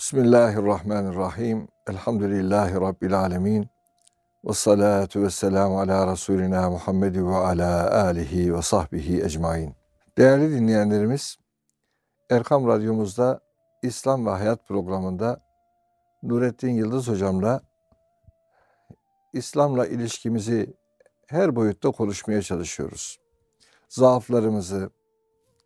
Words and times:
Bismillahirrahmanirrahim. 0.00 1.68
Elhamdülillahi 1.88 2.74
Rabbil 2.74 3.18
alemin. 3.18 3.68
Ve 4.44 4.52
salatu 4.52 5.22
ve 5.22 5.30
selamu 5.30 5.80
ala 5.80 6.12
Resulina 6.12 6.70
Muhammed 6.70 7.14
ve 7.16 7.36
ala 7.36 8.04
alihi 8.04 8.54
ve 8.54 8.62
sahbihi 8.62 9.22
ecmain. 9.24 9.74
Değerli 10.18 10.50
dinleyenlerimiz, 10.50 11.36
Erkam 12.30 12.68
Radyomuzda 12.68 13.40
İslam 13.82 14.26
ve 14.26 14.30
Hayat 14.30 14.68
programında 14.68 15.40
Nurettin 16.22 16.70
Yıldız 16.70 17.08
hocamla 17.08 17.60
İslam'la 19.32 19.86
ilişkimizi 19.86 20.74
her 21.26 21.56
boyutta 21.56 21.90
konuşmaya 21.90 22.42
çalışıyoruz. 22.42 23.20
Zaaflarımızı 23.88 24.90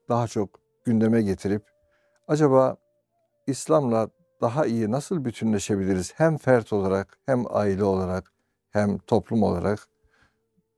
daha 0.08 0.28
çok 0.28 0.60
gündeme 0.84 1.22
getirip 1.22 1.62
acaba 2.28 2.76
İslam'la 3.46 4.08
daha 4.44 4.66
iyi 4.66 4.90
nasıl 4.90 5.24
bütünleşebiliriz 5.24 6.12
hem 6.16 6.38
fert 6.38 6.72
olarak 6.72 7.18
hem 7.26 7.44
aile 7.48 7.84
olarak 7.84 8.32
hem 8.70 8.98
toplum 8.98 9.42
olarak 9.42 9.88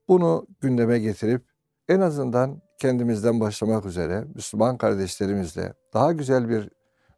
bunu 0.09 0.47
gündeme 0.61 0.99
getirip 0.99 1.43
en 1.89 2.01
azından 2.01 2.63
kendimizden 2.79 3.41
başlamak 3.41 3.87
üzere 3.87 4.25
Müslüman 4.35 4.79
kardeşlerimizle 4.79 5.75
daha 5.95 6.13
güzel 6.13 6.49
bir 6.49 6.71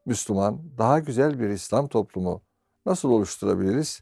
Müslüman, 0.06 0.78
daha 0.78 0.98
güzel 0.98 1.40
bir 1.40 1.48
İslam 1.48 1.88
toplumu 1.88 2.42
nasıl 2.86 3.10
oluşturabiliriz? 3.10 4.00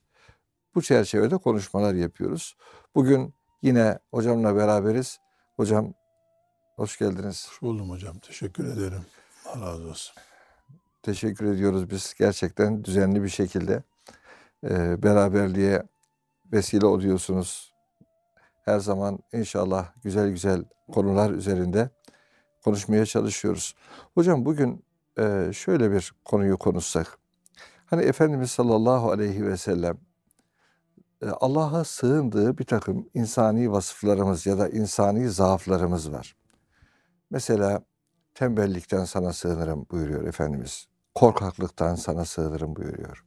Bu 0.75 0.83
çerçevede 0.83 1.37
konuşmalar 1.37 1.95
yapıyoruz. 1.95 2.57
Bugün 2.95 3.35
yine 3.63 3.99
hocamla 4.11 4.57
beraberiz. 4.57 5.19
Hocam 5.57 5.95
hoş 6.77 6.99
geldiniz. 6.99 7.49
Hoş 7.49 7.63
buldum 7.63 7.91
hocam. 7.91 8.19
Teşekkür 8.19 8.65
ederim. 8.65 9.03
Allah 9.47 9.67
razı 9.67 9.89
olsun. 9.89 10.15
Teşekkür 11.07 11.47
ediyoruz 11.47 11.91
biz 11.91 12.15
gerçekten 12.19 12.85
düzenli 12.85 13.23
bir 13.23 13.29
şekilde 13.29 13.83
e, 14.65 15.03
beraberliğe 15.03 15.83
vesile 16.53 16.87
oluyorsunuz. 16.87 17.73
Her 18.65 18.79
zaman 18.79 19.19
inşallah 19.33 19.93
güzel 20.03 20.31
güzel 20.31 20.65
konular 20.93 21.31
üzerinde 21.31 21.91
konuşmaya 22.65 23.07
çalışıyoruz. 23.07 23.75
Hocam 24.15 24.45
bugün 24.45 24.85
e, 25.19 25.51
şöyle 25.53 25.91
bir 25.91 26.13
konuyu 26.25 26.59
konuşsak. 26.59 27.19
Hani 27.87 28.03
Efendimiz 28.03 28.51
sallallahu 28.51 29.11
aleyhi 29.11 29.47
ve 29.47 29.57
sellem 29.57 29.99
e, 31.23 31.27
Allah'a 31.27 31.85
sığındığı 31.85 32.59
bir 32.59 32.65
takım 32.65 33.09
insani 33.15 33.73
vasıflarımız 33.73 34.47
ya 34.47 34.59
da 34.59 34.69
insani 34.69 35.31
zaaflarımız 35.31 36.13
var. 36.13 36.37
Mesela 37.31 37.83
tembellikten 38.35 39.05
sana 39.05 39.33
sığınırım 39.33 39.87
buyuruyor 39.91 40.25
Efendimiz. 40.25 40.96
Korkaklıktan 41.17 41.95
sana 41.95 42.25
sığınırım 42.25 42.77
buyuruyor. 42.77 43.25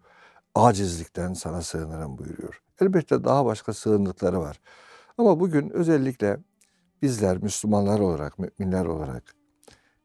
Acizlikten 0.56 1.34
sana 1.34 1.62
sığınırım 1.62 2.18
buyuruyor. 2.18 2.62
Elbette 2.82 3.24
daha 3.24 3.46
başka 3.46 3.74
sığındıkları 3.74 4.40
var. 4.40 4.60
Ama 5.18 5.40
bugün 5.40 5.70
özellikle 5.70 6.38
bizler 7.02 7.38
Müslümanlar 7.38 8.00
olarak, 8.00 8.40
müminler 8.40 8.86
olarak 8.86 9.36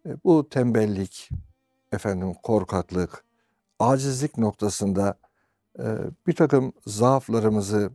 e, 0.07 0.25
bu 0.25 0.49
tembellik, 0.49 1.29
efendim 1.93 2.35
korkaklık, 2.43 3.25
acizlik 3.79 4.39
noktasında 4.39 5.19
e, 5.79 5.97
bir 6.27 6.35
takım 6.35 6.73
zaaflarımızı 6.87 7.91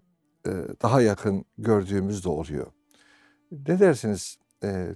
e, 0.45 0.51
daha 0.81 1.01
yakın 1.01 1.45
gördüğümüz 1.57 2.25
de 2.25 2.29
oluyor. 2.29 2.67
Ne 3.51 3.79
dersiniz? 3.79 4.37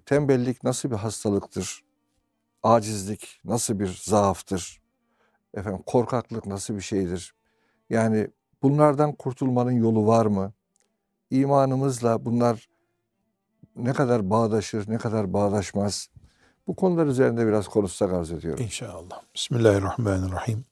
Tembellik 0.06 0.64
nasıl 0.64 0.92
bir 0.92 0.96
hastalıktır? 0.96 1.84
Acizlik 2.64 3.42
nasıl 3.46 3.80
bir 3.80 4.02
zaaftır? 4.04 4.83
Efendim 5.54 5.84
korkaklık 5.86 6.46
nasıl 6.46 6.76
bir 6.76 6.82
şeydir? 6.82 7.34
Yani 7.90 8.28
bunlardan 8.62 9.14
kurtulmanın 9.16 9.72
yolu 9.72 10.08
var 10.08 10.26
mı? 10.26 10.54
İmanımızla 11.30 12.26
bunlar 12.26 12.70
ne 13.76 13.94
kadar 13.94 14.30
bağdaşır, 14.30 14.90
ne 14.90 14.98
kadar 14.98 15.34
bağdaşmaz? 15.34 16.10
Bu 16.68 16.76
konular 16.76 17.06
üzerinde 17.06 17.48
biraz 17.48 17.68
konuşsak 17.68 18.14
arz 18.14 18.32
ediyorum. 18.32 18.64
İnşallah. 18.64 19.22
Bismillahirrahmanirrahim. 19.36 20.66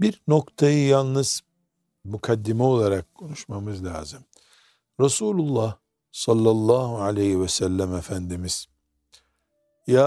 Bir 0.00 0.22
noktayı 0.28 0.86
yalnız 0.86 1.42
mukaddime 2.04 2.62
olarak 2.62 3.14
konuşmamız 3.14 3.84
lazım. 3.84 4.24
Resulullah 5.00 5.76
sallallahu 6.12 7.00
aleyhi 7.00 7.40
ve 7.40 7.48
sellem 7.48 7.94
Efendimiz 7.94 8.66
Ya 9.86 10.06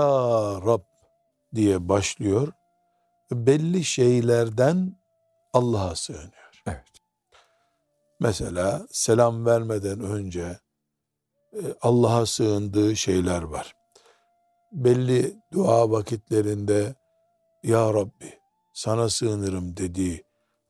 Rab 0.66 0.82
diye 1.56 1.90
başlıyor. 1.90 2.54
Belli 3.32 3.84
şeylerden 3.84 4.96
Allah'a 5.54 5.96
sığınıyor. 5.96 6.64
Evet. 6.68 6.84
Mesela 8.20 8.88
selam 8.92 9.46
vermeden 9.46 10.00
önce 10.00 10.60
e, 11.54 11.60
Allah'a 11.82 12.26
sığındığı 12.26 12.96
şeyler 12.96 13.42
var. 13.42 13.76
Belli 14.72 15.36
dua 15.54 15.92
vakitlerinde 15.92 16.96
Ya 17.64 17.94
Rabbi 17.94 18.40
sana 18.74 19.10
sığınırım 19.10 19.78
dediği 19.78 20.24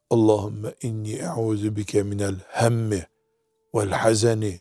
Allahümme 0.10 0.74
inni 0.82 1.14
e'uzu 1.14 1.76
bike 1.76 2.04
minel 2.04 2.36
hemmi 2.48 3.08
vel 3.76 3.90
hazeni 3.90 4.60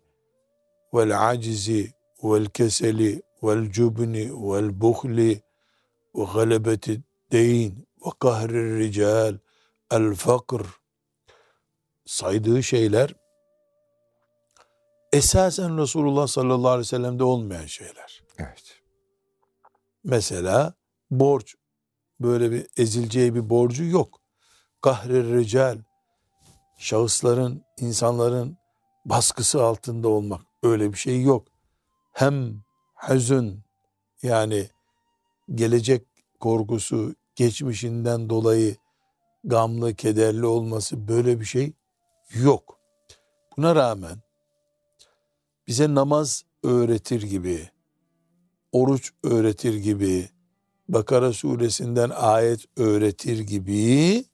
vel 0.94 1.30
acizi 1.30 1.92
vel 2.22 2.46
keseli 2.46 3.22
vel 3.42 3.70
cubni 3.70 4.30
vel 4.32 4.80
buhli 4.80 5.42
ve 6.14 6.24
galebeti 6.34 7.02
deyn 7.32 7.86
ve 8.00 8.10
kahri 8.18 8.78
rical 8.78 9.38
el 9.90 10.14
fakr 10.14 10.62
saydığı 12.06 12.62
şeyler 12.62 13.14
esasen 15.12 15.78
Resulullah 15.78 16.26
sallallahu 16.26 16.68
aleyhi 16.68 16.80
ve 16.80 16.84
sellem'de 16.84 17.24
olmayan 17.24 17.66
şeyler. 17.66 18.22
Evet. 18.38 18.80
Mesela 20.04 20.74
borç 21.10 21.54
böyle 22.20 22.50
bir 22.50 22.66
ezileceği 22.76 23.34
bir 23.34 23.50
borcu 23.50 23.84
yok. 23.84 24.20
Kahri 24.80 25.36
rical 25.36 25.78
şahısların, 26.78 27.64
insanların 27.78 28.58
baskısı 29.04 29.64
altında 29.64 30.08
olmak 30.08 30.40
öyle 30.62 30.92
bir 30.92 30.98
şey 30.98 31.22
yok. 31.22 31.48
Hem 32.12 32.62
hüzün 33.08 33.60
yani 34.22 34.68
gelecek 35.54 36.06
korkusu, 36.40 37.14
geçmişinden 37.40 38.30
dolayı 38.30 38.76
gamlı, 39.44 39.94
kederli 39.94 40.46
olması 40.46 41.08
böyle 41.08 41.40
bir 41.40 41.44
şey 41.44 41.72
yok. 42.34 42.78
Buna 43.56 43.76
rağmen 43.76 44.22
bize 45.66 45.94
namaz 45.94 46.44
öğretir 46.62 47.22
gibi, 47.22 47.70
oruç 48.72 49.12
öğretir 49.22 49.74
gibi, 49.74 50.28
Bakara 50.88 51.32
suresinden 51.32 52.10
ayet 52.10 52.64
öğretir 52.76 53.38
gibi 53.38 54.24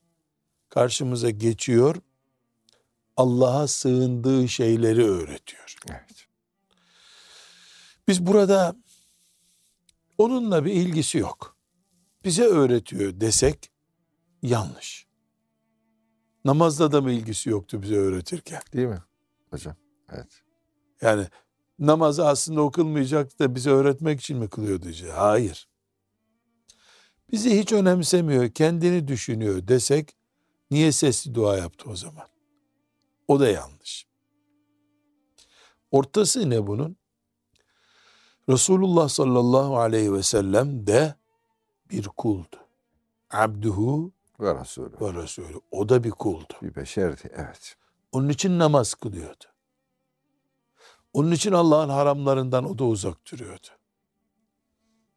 karşımıza 0.69 1.31
geçiyor. 1.31 1.97
Allah'a 3.17 3.67
sığındığı 3.67 4.49
şeyleri 4.49 5.05
öğretiyor. 5.05 5.77
Evet. 5.91 6.27
Biz 8.09 8.27
burada 8.27 8.77
onunla 10.19 10.65
bir 10.65 10.73
ilgisi 10.73 11.19
yok. 11.19 11.56
Bize 12.27 12.45
öğretiyor 12.45 13.21
desek 13.21 13.71
yanlış. 14.43 15.07
Namazda 16.45 16.93
da 16.93 17.01
mı 17.01 17.13
ilgisi 17.13 17.51
yoktu 17.51 17.83
bize 17.83 17.97
öğretirken? 17.97 18.61
Değil 18.73 18.89
mi 18.89 19.03
hocam? 19.51 19.77
Evet. 20.13 20.43
Yani 21.03 21.27
namazı 21.79 22.27
aslında 22.27 22.61
okılmayacak 22.61 23.39
da 23.39 23.55
bize 23.55 23.71
öğretmek 23.71 24.21
için 24.21 24.39
mi 24.39 24.49
kılıyordu? 24.49 24.87
Hayır. 25.15 25.69
Bizi 27.33 27.59
hiç 27.59 27.73
önemsemiyor, 27.73 28.51
kendini 28.51 29.09
düşünüyor 29.09 29.69
desek 29.69 30.17
niye 30.71 30.93
sesli 30.93 31.35
dua 31.35 31.57
yaptı 31.57 31.91
o 31.91 31.97
zaman? 31.97 32.29
O 33.29 33.41
da 33.41 33.49
yanlış. 33.49 34.07
Ortası 35.91 36.51
ne 36.51 36.67
bunun? 36.67 36.97
Resulullah 38.49 39.09
sallallahu 39.09 39.79
aleyhi 39.79 40.13
ve 40.13 40.23
sellem 40.23 40.87
de 40.87 41.15
bir 41.91 42.03
kuldu. 42.05 42.57
Abduhu 43.31 44.13
Ve 44.41 44.61
Resulü. 44.61 45.01
ve 45.01 45.23
Resulü. 45.23 45.61
O 45.71 45.89
da 45.89 46.05
bir 46.05 46.11
kuldu. 46.11 46.55
Bir 46.63 46.75
beşerdi. 46.75 47.31
Evet. 47.35 47.77
Onun 48.13 48.29
için 48.29 48.59
namaz 48.59 48.95
kılıyordu. 48.95 49.45
Onun 51.13 51.31
için 51.33 51.53
Allah'ın 51.53 51.89
haramlarından 51.89 52.65
o 52.65 52.79
da 52.79 52.85
uzak 52.85 53.33
duruyordu. 53.33 53.67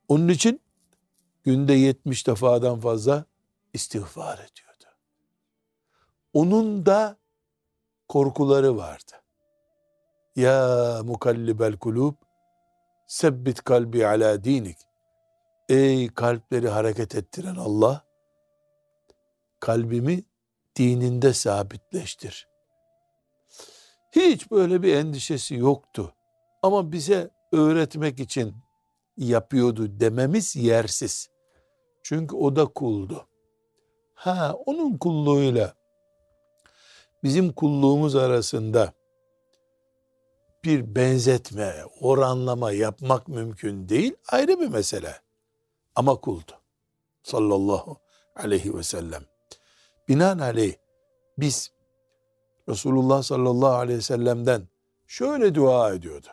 Onun 0.07 0.27
için 0.27 0.62
günde 1.44 1.74
70 1.74 2.27
defadan 2.27 2.80
fazla 2.80 3.25
istiğfar 3.74 4.33
ediyordu. 4.33 4.86
Onun 6.33 6.86
da 6.86 7.18
korkuları 8.07 8.77
vardı. 8.77 9.12
Ya 10.36 11.01
mukallibel 11.04 11.77
kulub 11.77 12.15
sebbit 13.07 13.63
kalbi 13.63 14.07
ala 14.07 14.44
dinik. 14.44 14.77
Ey 15.69 16.07
kalpleri 16.07 16.69
hareket 16.69 17.16
ettiren 17.16 17.56
Allah 17.56 18.06
kalbimi 19.60 20.24
dininde 20.75 21.33
sabitleştir. 21.33 22.48
Hiç 24.12 24.51
böyle 24.51 24.83
bir 24.83 24.95
endişesi 24.95 25.56
yoktu. 25.56 26.13
Ama 26.63 26.92
bize 26.92 27.30
öğretmek 27.51 28.19
için 28.19 28.56
yapıyordu 29.18 30.00
dememiz 30.00 30.56
yersiz. 30.56 31.30
Çünkü 32.04 32.36
o 32.36 32.56
da 32.56 32.65
kuldu. 32.65 33.27
Ha 34.13 34.56
onun 34.65 34.98
kulluğuyla 34.98 35.74
bizim 37.24 37.54
kulluğumuz 37.54 38.15
arasında 38.15 38.94
bir 40.63 40.95
benzetme, 40.95 41.74
oranlama 42.01 42.72
yapmak 42.72 43.27
mümkün 43.27 43.89
değil. 43.89 44.15
Ayrı 44.31 44.60
bir 44.60 44.68
mesele. 44.68 45.29
Ama 45.95 46.15
kuldu. 46.15 46.51
Sallallahu 47.24 47.97
aleyhi 48.36 48.77
ve 48.77 48.83
sellem. 48.83 49.24
Binaenaleyh 50.07 50.75
biz 51.38 51.71
Resulullah 52.69 53.24
sallallahu 53.24 53.74
aleyhi 53.74 53.97
ve 53.97 54.03
sellem'den 54.03 54.68
şöyle 55.07 55.56
dua 55.56 55.94
ediyordu. 55.94 56.27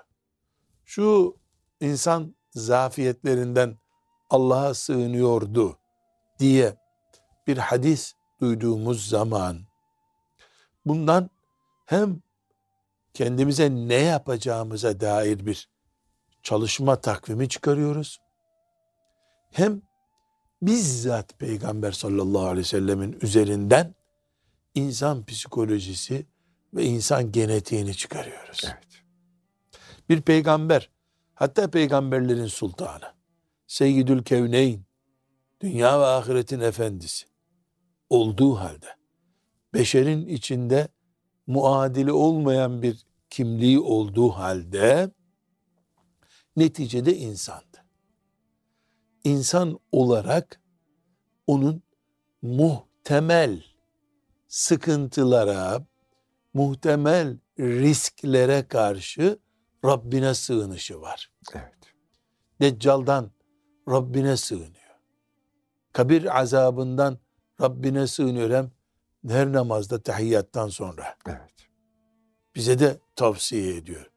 Şu 0.85 1.37
insan 1.81 2.35
zafiyetlerinden 2.51 3.79
Allah'a 4.31 4.75
sığınıyordu 4.75 5.79
diye 6.39 6.77
bir 7.47 7.59
hadis 7.59 8.15
duyduğumuz 8.41 9.09
zaman 9.09 9.59
bundan 10.87 11.31
hem 11.87 12.23
kendimize 13.15 13.71
ne 13.71 13.95
yapacağımıza 13.95 15.01
dair 15.01 15.47
bir 15.47 15.69
çalışma 16.43 17.01
takvimi 17.01 17.49
çıkarıyoruz. 17.49 18.21
Hem 19.57 19.83
bizzat 20.63 21.39
Peygamber 21.39 21.93
sallallahu 21.93 22.47
aleyhi 22.47 22.59
ve 22.59 22.65
sellemin 22.65 23.19
üzerinden 23.23 23.95
insan 24.75 25.25
psikolojisi 25.25 26.27
ve 26.75 26.85
insan 26.85 27.33
genetiğini 27.33 27.95
çıkarıyoruz. 27.95 28.61
Evet. 28.65 29.03
Bir 30.09 30.21
peygamber, 30.21 30.91
hatta 31.35 31.71
peygamberlerin 31.71 32.47
sultanı, 32.47 33.15
Seyyidül 33.67 34.23
Kevneyn, 34.23 34.81
dünya 35.61 36.01
ve 36.01 36.05
ahiretin 36.05 36.61
efendisi 36.61 37.27
olduğu 38.11 38.55
halde, 38.55 38.97
beşerin 39.75 40.27
içinde 40.27 40.89
muadili 41.47 42.13
olmayan 42.13 42.83
bir 42.83 43.07
kimliği 43.31 43.81
olduğu 43.81 44.29
halde, 44.29 45.11
neticede 46.57 47.17
insandı. 47.17 47.76
İnsan 49.27 49.79
olarak 49.93 50.61
onun 51.47 51.83
muhtemel 52.43 53.65
sıkıntılara, 54.49 55.87
muhtemel 56.55 57.39
risklere 57.59 58.69
karşı 58.69 59.39
Rabbine 59.85 60.35
sığınışı 60.35 61.01
var. 61.01 61.33
Evet. 61.55 61.75
Deccal'dan 62.61 63.31
Rabbine 63.89 64.37
sığınıyor. 64.37 64.97
Kabir 65.93 66.41
azabından 66.41 67.19
Rabbine 67.61 68.07
sığınıyor 68.07 68.51
hem 68.51 68.71
her 69.29 69.53
namazda 69.53 70.03
tahiyyattan 70.03 70.69
sonra. 70.69 71.17
Evet. 71.27 71.69
Bize 72.55 72.79
de 72.79 73.01
tavsiye 73.17 73.77
ediyor. 73.77 74.11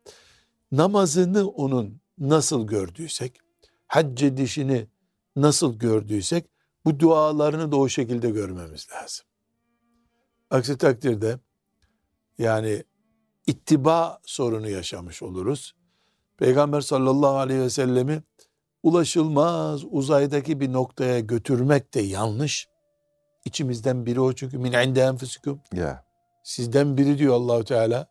Namazını 0.72 1.48
onun 1.48 2.02
nasıl 2.18 2.68
gördüysek, 2.68 3.40
hac 3.88 4.24
edişini 4.24 4.88
nasıl 5.42 5.80
gördüysek 5.80 6.46
bu 6.86 7.00
dualarını 7.00 7.72
da 7.72 7.78
o 7.78 7.88
şekilde 7.88 8.30
görmemiz 8.30 8.88
lazım. 8.92 9.26
Aksi 10.50 10.78
takdirde 10.78 11.40
yani 12.38 12.84
ittiba 13.48 14.20
sorunu 14.26 14.70
yaşamış 14.70 15.24
oluruz. 15.24 15.76
Peygamber 16.38 16.82
sallallahu 16.82 17.38
aleyhi 17.38 17.62
ve 17.62 17.70
sellemi 17.70 18.24
ulaşılmaz 18.84 19.84
uzaydaki 19.90 20.60
bir 20.60 20.74
noktaya 20.74 21.20
götürmek 21.20 21.94
de 21.94 22.02
yanlış. 22.02 22.68
İçimizden 23.46 24.06
biri 24.06 24.22
o 24.22 24.34
çünkü 24.34 24.58
min 24.58 24.72
inde 24.72 25.02
enfusikum. 25.02 25.62
Ya. 25.74 26.06
Sizden 26.44 26.98
biri 26.98 27.18
diyor 27.18 27.34
Allahu 27.34 27.64
Teala. 27.64 28.08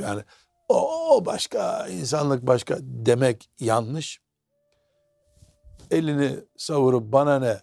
Yani 0.00 0.22
o 0.68 1.22
başka, 1.26 1.88
insanlık 1.88 2.46
başka 2.46 2.78
demek 2.80 3.50
yanlış. 3.60 4.21
Elini 5.92 6.44
savurup 6.56 7.12
bana 7.12 7.38
ne 7.38 7.60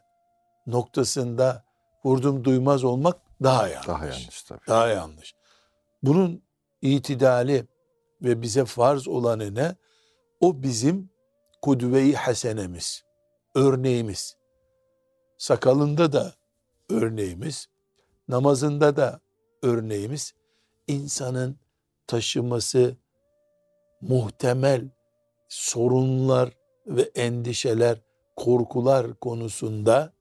noktasında 0.67 1.63
vurdum 2.05 2.43
duymaz 2.43 2.83
olmak 2.83 3.21
daha 3.43 3.67
yanlış. 3.67 3.87
Daha 3.87 4.05
yanlış 4.05 4.43
tabii. 4.43 4.67
Daha 4.67 4.87
yanlış. 4.87 5.35
Bunun 6.03 6.43
itidali 6.81 7.67
ve 8.21 8.41
bize 8.41 8.65
farz 8.65 9.07
olanı 9.07 9.55
ne? 9.55 9.75
O 10.41 10.63
bizim 10.63 11.09
kudve-i 11.61 12.13
hasenemiz, 12.13 13.03
örneğimiz. 13.55 14.37
Sakalında 15.37 16.13
da 16.13 16.33
örneğimiz, 16.89 17.69
namazında 18.27 18.95
da 18.95 19.19
örneğimiz. 19.63 20.33
insanın 20.87 21.57
taşıması 22.07 22.97
muhtemel 24.01 24.89
sorunlar 25.49 26.53
ve 26.87 27.01
endişeler, 27.01 28.01
korkular 28.39 29.13
konusunda 29.13 30.13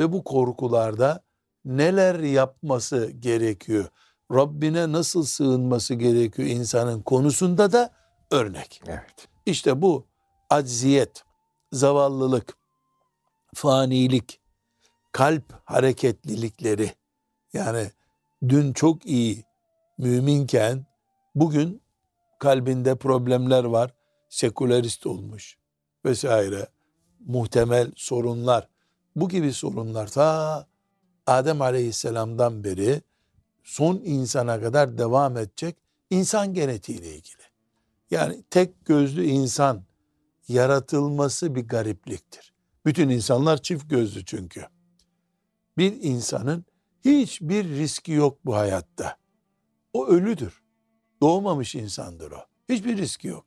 ve 0.00 0.12
bu 0.12 0.24
korkularda 0.24 1.22
neler 1.64 2.20
yapması 2.20 3.10
gerekiyor? 3.10 3.88
Rabbine 4.32 4.92
nasıl 4.92 5.24
sığınması 5.24 5.94
gerekiyor 5.94 6.48
insanın 6.48 7.02
konusunda 7.02 7.72
da 7.72 7.90
örnek. 8.30 8.82
Evet. 8.86 9.28
İşte 9.46 9.82
bu 9.82 10.06
acziyet, 10.50 11.24
zavallılık, 11.72 12.56
fanilik, 13.54 14.40
kalp 15.12 15.44
hareketlilikleri 15.64 16.90
yani 17.52 17.90
dün 18.48 18.72
çok 18.72 19.06
iyi 19.06 19.44
müminken 19.98 20.86
bugün 21.34 21.82
kalbinde 22.38 22.96
problemler 22.96 23.64
var, 23.64 23.94
sekülerist 24.28 25.06
olmuş 25.06 25.56
vesaire 26.04 26.66
muhtemel 27.26 27.92
sorunlar 27.96 28.68
bu 29.16 29.28
gibi 29.28 29.52
sorunlar 29.52 30.06
ta 30.06 30.66
Adem 31.26 31.62
Aleyhisselam'dan 31.62 32.64
beri 32.64 33.02
son 33.62 33.96
insana 34.04 34.60
kadar 34.60 34.98
devam 34.98 35.36
edecek 35.36 35.76
insan 36.10 36.54
genetiğiyle 36.54 37.16
ilgili. 37.16 37.42
Yani 38.10 38.44
tek 38.50 38.86
gözlü 38.86 39.24
insan 39.24 39.84
yaratılması 40.48 41.54
bir 41.54 41.68
garipliktir. 41.68 42.54
Bütün 42.86 43.08
insanlar 43.08 43.62
çift 43.62 43.90
gözlü 43.90 44.24
çünkü. 44.24 44.66
Bir 45.78 46.02
insanın 46.02 46.64
hiçbir 47.04 47.64
riski 47.68 48.12
yok 48.12 48.38
bu 48.44 48.54
hayatta. 48.54 49.16
O 49.92 50.06
ölüdür. 50.06 50.62
Doğmamış 51.20 51.74
insandır 51.74 52.30
o. 52.32 52.38
Hiçbir 52.68 52.96
riski 52.96 53.28
yok. 53.28 53.46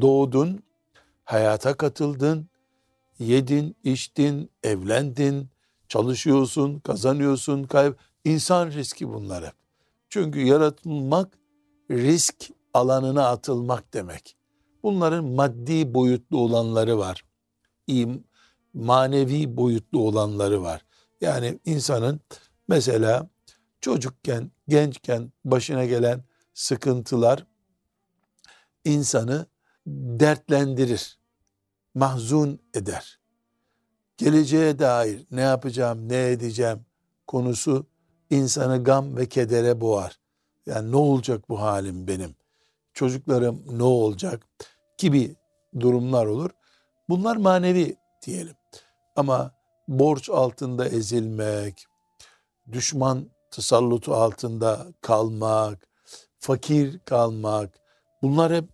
Doğdun, 0.00 0.62
hayata 1.24 1.76
katıldın, 1.76 2.48
yedin, 3.20 3.76
içtin, 3.84 4.50
evlendin, 4.62 5.48
çalışıyorsun, 5.88 6.80
kazanıyorsun, 6.80 7.64
kayb 7.64 7.94
insan 8.24 8.70
riski 8.70 9.08
bunlar 9.08 9.44
hep. 9.44 9.54
Çünkü 10.08 10.40
yaratılmak 10.40 11.38
risk 11.90 12.34
alanına 12.74 13.28
atılmak 13.28 13.94
demek. 13.94 14.36
Bunların 14.82 15.24
maddi 15.24 15.94
boyutlu 15.94 16.38
olanları 16.38 16.98
var. 16.98 17.24
Manevi 18.74 19.56
boyutlu 19.56 20.00
olanları 20.00 20.62
var. 20.62 20.84
Yani 21.20 21.58
insanın 21.64 22.20
mesela 22.68 23.28
çocukken, 23.80 24.50
gençken 24.68 25.32
başına 25.44 25.84
gelen 25.84 26.24
sıkıntılar 26.54 27.46
insanı 28.84 29.46
dertlendirir, 29.86 31.18
mahzun 31.94 32.60
eder. 32.74 33.20
Geleceğe 34.16 34.78
dair 34.78 35.26
ne 35.30 35.40
yapacağım, 35.40 36.08
ne 36.08 36.30
edeceğim 36.30 36.80
konusu 37.26 37.86
insanı 38.30 38.84
gam 38.84 39.16
ve 39.16 39.28
kedere 39.28 39.80
boğar. 39.80 40.18
Yani 40.66 40.92
ne 40.92 40.96
olacak 40.96 41.48
bu 41.48 41.60
halim 41.60 42.06
benim? 42.06 42.34
Çocuklarım 42.94 43.64
ne 43.78 43.82
olacak? 43.82 44.46
Gibi 44.98 45.36
durumlar 45.80 46.26
olur. 46.26 46.50
Bunlar 47.08 47.36
manevi 47.36 47.96
diyelim. 48.26 48.56
Ama 49.16 49.54
borç 49.88 50.30
altında 50.30 50.88
ezilmek, 50.88 51.86
düşman 52.72 53.30
tasallutu 53.50 54.14
altında 54.14 54.86
kalmak, 55.00 55.88
fakir 56.38 56.98
kalmak, 56.98 57.80
bunlar 58.22 58.52
hep 58.52 58.64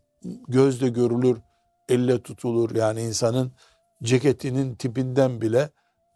gözle 0.49 0.88
görülür, 0.88 1.40
elle 1.88 2.23
tutulur. 2.23 2.75
Yani 2.75 3.02
insanın 3.02 3.52
ceketinin 4.02 4.75
tipinden 4.75 5.40
bile 5.40 5.71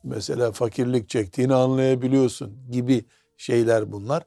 mesela 0.04 0.52
fakirlik 0.52 1.08
çektiğini 1.08 1.54
anlayabiliyorsun 1.54 2.70
gibi 2.70 3.04
şeyler 3.36 3.92
bunlar. 3.92 4.22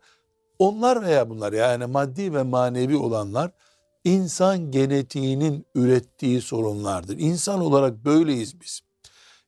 Onlar 0.60 1.04
veya 1.04 1.30
bunlar 1.30 1.54
yani 1.54 1.86
maddi 1.86 2.34
ve 2.34 2.44
manevi 2.44 2.98
olanlar 2.98 3.52
insan 4.04 4.72
genetiğinin 4.72 5.66
ürettiği 5.76 6.42
sorunlardır. 6.42 7.18
İnsan 7.18 7.62
olarak 7.62 8.06
böyleyiz 8.06 8.62
biz. 8.62 8.82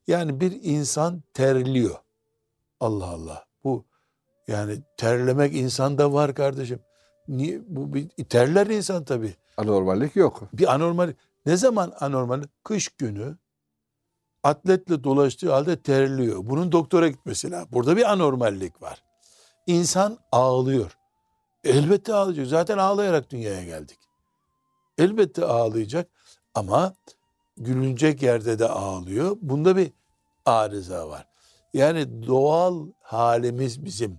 Yani 0.06 0.40
bir 0.40 0.58
insan 0.62 1.22
terliyor. 1.34 1.96
Allah 2.80 3.06
Allah. 3.06 3.44
Bu 3.64 3.84
yani 4.48 4.78
terlemek 4.96 5.54
insanda 5.54 6.12
var 6.12 6.34
kardeşim. 6.34 6.80
Niye 7.28 7.60
bu 7.68 7.94
bir 7.94 8.08
terler 8.24 8.66
insan 8.66 9.04
tabii. 9.04 9.34
Anormallik 9.56 10.16
yok. 10.16 10.42
Bir 10.52 10.74
anormal 10.74 11.12
ne 11.46 11.56
zaman 11.56 11.92
anormal? 12.00 12.42
Kış 12.64 12.88
günü 12.88 13.36
atletle 14.42 15.04
dolaştığı 15.04 15.52
halde 15.52 15.82
terliyor. 15.82 16.38
Bunun 16.42 16.72
doktora 16.72 17.08
gitmesi 17.08 17.50
lazım. 17.50 17.68
Burada 17.72 17.96
bir 17.96 18.12
anormallik 18.12 18.82
var. 18.82 19.02
İnsan 19.66 20.18
ağlıyor. 20.32 20.98
Elbette 21.64 22.14
ağlayacak. 22.14 22.46
Zaten 22.46 22.78
ağlayarak 22.78 23.30
dünyaya 23.30 23.64
geldik. 23.64 23.98
Elbette 24.98 25.44
ağlayacak 25.44 26.10
ama 26.54 26.94
gülünecek 27.56 28.22
yerde 28.22 28.58
de 28.58 28.68
ağlıyor. 28.68 29.36
Bunda 29.42 29.76
bir 29.76 29.92
arıza 30.44 31.08
var. 31.08 31.28
Yani 31.74 32.26
doğal 32.26 32.86
halimiz 33.02 33.84
bizim 33.84 34.18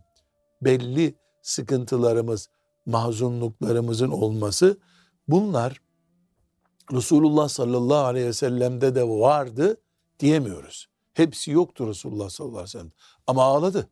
belli 0.61 1.15
sıkıntılarımız, 1.41 2.49
mahzunluklarımızın 2.85 4.09
olması 4.09 4.77
bunlar 5.27 5.81
Resulullah 6.93 7.49
sallallahu 7.49 8.05
aleyhi 8.05 8.27
ve 8.27 8.33
sellem'de 8.33 8.95
de 8.95 9.03
vardı 9.03 9.77
diyemiyoruz. 10.19 10.87
Hepsi 11.13 11.51
yoktu 11.51 11.87
Resulullah 11.87 12.29
sallallahu 12.29 12.57
aleyhi 12.57 12.69
ve 12.69 12.79
sellem. 12.79 12.91
Ama 13.27 13.43
ağladı. 13.43 13.89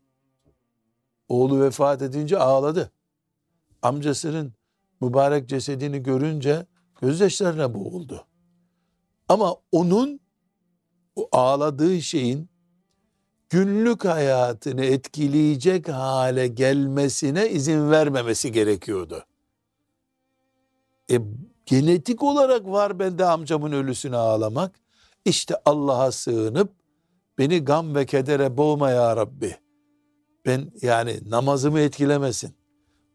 Oğlu 1.28 1.62
vefat 1.62 2.02
edince 2.02 2.38
ağladı. 2.38 2.92
Amcasının 3.82 4.54
mübarek 5.02 5.50
cesedini 5.50 6.04
görünce 6.04 6.66
gözyaşlarına 7.02 7.74
boğuldu. 7.74 8.28
Ama 9.30 9.56
onun 9.72 10.20
o 11.16 11.30
ağladığı 11.32 12.02
şeyin 12.02 12.50
günlük 13.50 14.06
hayatını 14.06 14.86
etkileyecek 14.86 15.90
hale 15.90 16.48
gelmesine 16.48 17.50
izin 17.50 17.92
vermemesi 17.92 18.52
gerekiyordu. 18.52 19.26
E, 21.12 21.20
genetik 21.66 22.24
olarak 22.24 22.66
var 22.66 23.00
bende 23.00 23.26
amcamın 23.26 23.72
ölüsüne 23.72 24.16
ağlamak. 24.16 24.76
İşte 25.26 25.56
Allah'a 25.66 26.12
sığınıp 26.12 26.74
beni 27.38 27.60
gam 27.60 27.96
ve 27.96 28.06
kedere 28.06 28.58
boğma 28.58 28.90
ya 28.90 29.18
Rabbi. 29.18 29.56
Ben 30.46 30.72
yani 30.82 31.20
namazımı 31.30 31.80
etkilemesin, 31.80 32.56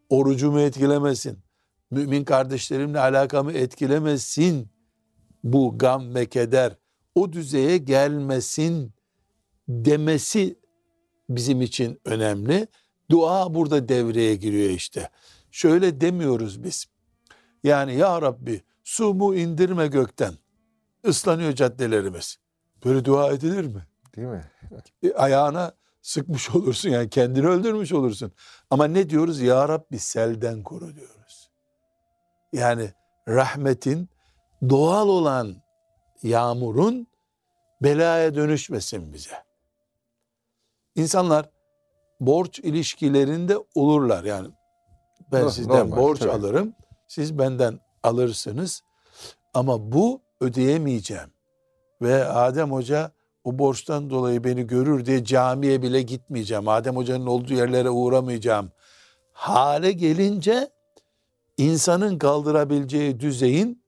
orucumu 0.09 0.61
etkilemesin, 0.61 1.39
mümin 1.91 2.25
kardeşlerimle 2.25 3.01
alakamı 3.01 3.53
etkilemesin 3.53 4.69
bu 5.45 5.79
gam 5.79 6.15
ve 6.15 6.27
keder 6.27 6.77
o 7.15 7.33
düzeye 7.33 7.79
gelmesin 7.79 8.93
demesi 9.69 10.59
bizim 11.29 11.63
için 11.63 12.01
önemli. 12.05 12.67
Dua 13.11 13.55
burada 13.55 13.89
devreye 13.89 14.37
giriyor 14.37 14.71
işte. 14.71 15.11
Şöyle 15.51 16.01
demiyoruz 16.01 16.65
biz. 16.65 16.87
Yani 17.65 17.95
ya 17.95 18.23
Rabbi 18.23 18.63
su 18.85 19.15
mu 19.15 19.35
indirme 19.35 19.87
gökten. 19.87 20.35
Islanıyor 21.05 21.53
caddelerimiz. 21.53 22.37
Böyle 22.85 23.05
dua 23.05 23.33
edilir 23.33 23.65
mi? 23.65 23.87
Değil 24.17 24.29
mi? 24.29 24.45
E, 25.03 25.13
ayağına 25.13 25.73
sıkmış 26.03 26.51
olursun 26.55 26.89
yani 26.91 27.11
kendini 27.11 27.47
öldürmüş 27.47 27.93
olursun. 27.93 28.33
Ama 28.71 28.85
ne 28.85 29.11
diyoruz? 29.11 29.41
Ya 29.41 29.69
Rabbi 29.69 29.99
selden 29.99 30.63
koru 30.63 30.95
diyoruz. 30.97 31.51
Yani 32.53 32.91
rahmetin 33.29 34.09
doğal 34.71 35.09
olan 35.09 35.57
yağmurun 36.23 37.07
belaya 37.83 38.35
dönüşmesin 38.35 39.13
bize. 39.13 39.35
İnsanlar 40.95 41.51
borç 42.21 42.59
ilişkilerinde 42.59 43.57
olurlar. 43.75 44.25
Yani 44.25 44.49
ben 45.33 45.45
No- 45.45 45.51
sizden 45.51 45.79
normal, 45.91 45.97
borç 45.97 46.19
tabii. 46.19 46.31
alırım, 46.31 46.75
siz 47.11 47.39
benden 47.39 47.81
alırsınız. 48.03 48.83
Ama 49.55 49.93
bu 49.93 50.21
ödeyemeyeceğim. 50.41 51.31
Ve 52.03 52.25
Adem 52.25 52.73
Hoca 52.73 53.13
o 53.45 53.59
borçtan 53.59 54.11
dolayı 54.11 54.45
beni 54.45 54.67
görür 54.67 55.07
diye 55.07 55.25
camiye 55.25 55.83
bile 55.83 56.03
gitmeyeceğim. 56.03 56.69
Adem 56.69 56.97
Hoca'nın 56.97 57.27
olduğu 57.27 57.55
yerlere 57.55 57.91
uğramayacağım. 57.91 58.73
Hale 59.33 59.93
gelince 59.93 60.71
insanın 61.57 62.19
kaldırabileceği 62.19 63.21
düzeyin 63.21 63.83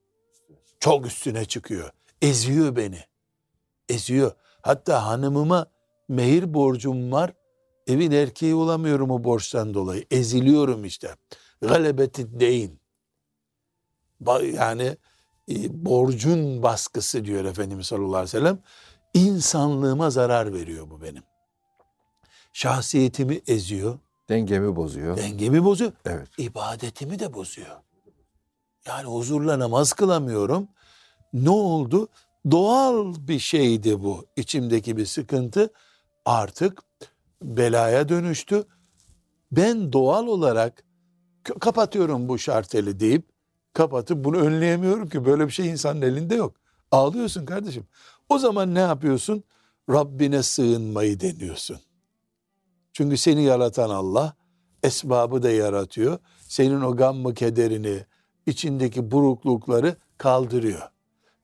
çok 0.80 1.06
üstüne 1.06 1.44
çıkıyor. 1.44 1.90
Eziyor 2.22 2.76
beni. 2.76 2.98
Eziyor. 3.88 4.32
Hatta 4.62 5.06
hanımıma 5.06 5.66
mehir 6.08 6.54
borcum 6.54 7.12
var. 7.12 7.32
Evin 7.86 8.10
erkeği 8.10 8.54
olamıyorum 8.54 9.10
o 9.10 9.24
borçtan 9.24 9.74
dolayı. 9.74 10.04
Eziliyorum 10.10 10.84
işte. 10.84 11.14
Galebeti 11.60 12.40
deyin. 12.40 12.81
Yani 14.54 14.96
e, 15.50 15.84
borcun 15.84 16.62
baskısı 16.62 17.24
diyor 17.24 17.44
Efendimiz 17.44 17.86
sallallahu 17.86 18.08
aleyhi 18.16 18.24
ve 18.36 18.38
sellem. 18.40 18.58
İnsanlığıma 19.14 20.10
zarar 20.10 20.54
veriyor 20.54 20.90
bu 20.90 21.02
benim. 21.02 21.22
Şahsiyetimi 22.52 23.40
eziyor. 23.46 23.98
Dengemi 24.28 24.76
bozuyor. 24.76 25.16
Dengemi 25.16 25.64
bozuyor. 25.64 25.92
Evet. 26.04 26.28
ibadetimi 26.38 27.18
de 27.18 27.34
bozuyor. 27.34 27.76
Yani 28.86 29.04
huzurla 29.04 29.58
namaz 29.58 29.92
kılamıyorum. 29.92 30.68
Ne 31.32 31.50
oldu? 31.50 32.08
Doğal 32.50 33.14
bir 33.28 33.38
şeydi 33.38 34.02
bu. 34.02 34.26
İçimdeki 34.36 34.96
bir 34.96 35.06
sıkıntı 35.06 35.72
artık 36.24 36.82
belaya 37.42 38.08
dönüştü. 38.08 38.64
Ben 39.52 39.92
doğal 39.92 40.26
olarak 40.26 40.84
"K- 41.44 41.54
kapatıyorum 41.54 42.28
bu 42.28 42.38
şarteli 42.38 43.00
deyip 43.00 43.31
kapatıp 43.72 44.24
bunu 44.24 44.36
önleyemiyorum 44.36 45.08
ki 45.08 45.24
böyle 45.24 45.46
bir 45.46 45.52
şey 45.52 45.68
insanın 45.68 46.02
elinde 46.02 46.34
yok. 46.34 46.54
Ağlıyorsun 46.90 47.46
kardeşim. 47.46 47.86
O 48.28 48.38
zaman 48.38 48.74
ne 48.74 48.80
yapıyorsun? 48.80 49.44
Rabbine 49.90 50.42
sığınmayı 50.42 51.20
deniyorsun. 51.20 51.76
Çünkü 52.92 53.16
seni 53.16 53.42
yaratan 53.42 53.90
Allah 53.90 54.34
esbabı 54.82 55.42
da 55.42 55.50
yaratıyor. 55.50 56.18
Senin 56.48 56.80
o 56.80 56.96
gammı 56.96 57.34
kederini, 57.34 58.04
içindeki 58.46 59.10
buruklukları 59.10 59.96
kaldırıyor. 60.18 60.82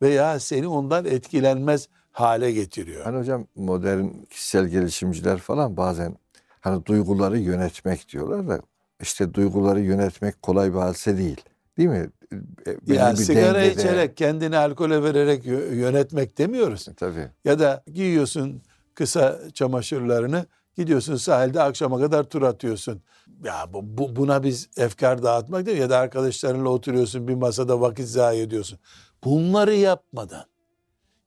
Veya 0.02 0.40
seni 0.40 0.68
ondan 0.68 1.04
etkilenmez 1.04 1.88
hale 2.12 2.52
getiriyor. 2.52 3.04
Hani 3.04 3.18
hocam 3.18 3.47
modern 3.54 4.08
kişisel 4.30 4.66
gelişimciler 4.66 5.38
falan 5.38 5.76
bazen 5.76 6.16
hani 6.61 6.87
duyguları 6.87 7.38
yönetmek 7.38 8.08
diyorlar 8.08 8.49
da 8.49 8.61
işte 9.00 9.35
duyguları 9.35 9.80
yönetmek 9.80 10.42
kolay 10.42 10.75
bir 10.75 10.78
hadise 10.78 11.18
değil. 11.18 11.40
Değil 11.76 11.88
mi? 11.88 12.11
E, 12.32 12.76
yani 12.87 13.18
bir 13.18 13.25
sigara 13.25 13.58
dengede- 13.58 13.73
içerek, 13.80 14.16
kendini 14.16 14.56
alkole 14.56 15.02
vererek 15.02 15.44
yö- 15.47 15.75
yönetmek 15.75 16.38
demiyoruz. 16.38 16.88
Tabii. 16.97 17.30
Ya 17.44 17.58
da 17.58 17.82
giyiyorsun 17.94 18.62
kısa 18.94 19.38
çamaşırlarını, 19.54 20.47
gidiyorsun 20.76 21.16
sahilde 21.16 21.62
akşama 21.62 21.99
kadar 21.99 22.25
tur 22.25 22.42
atıyorsun. 22.42 23.02
Ya 23.44 23.66
bu, 23.73 23.99
bu- 23.99 24.16
buna 24.16 24.42
biz 24.42 24.68
efkar 24.76 25.23
dağıtmak 25.23 25.66
değil 25.66 25.78
ya 25.78 25.90
da 25.90 25.99
arkadaşlarınla 25.99 26.68
oturuyorsun 26.68 27.28
bir 27.28 27.35
masada 27.35 27.80
vakit 27.80 28.08
zayi 28.08 28.42
ediyorsun. 28.42 28.78
Bunları 29.25 29.75
yapmadan 29.75 30.44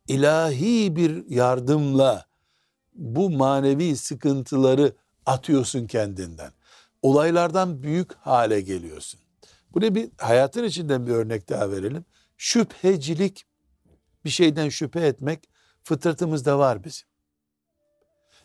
ilahi 0.08 0.96
bir 0.96 1.26
yardımla 1.30 2.26
bu 2.96 3.30
manevi 3.30 3.96
sıkıntıları 3.96 4.94
atıyorsun 5.26 5.88
kendinden. 5.88 6.52
Olaylardan 7.02 7.84
büyük 7.84 8.14
hale 8.14 8.62
geliyorsun. 8.62 9.20
Buraya 9.74 9.96
bir 9.96 10.12
hayatın 10.18 10.64
içinden 10.64 11.08
bir 11.08 11.12
örnek 11.12 11.50
daha 11.50 11.72
verelim. 11.72 12.06
Şüphecilik, 12.38 13.46
bir 14.26 14.30
şeyden 14.30 14.70
şüphe 14.70 15.00
etmek 15.00 15.50
fıtratımızda 15.84 16.60
var 16.60 16.84
bizim. 16.84 17.08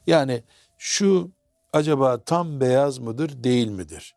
Yani 0.07 0.45
şu 0.79 1.33
acaba 1.73 2.25
tam 2.25 2.61
beyaz 2.61 2.99
mıdır, 2.99 3.45
değil 3.45 3.69
midir? 3.69 4.17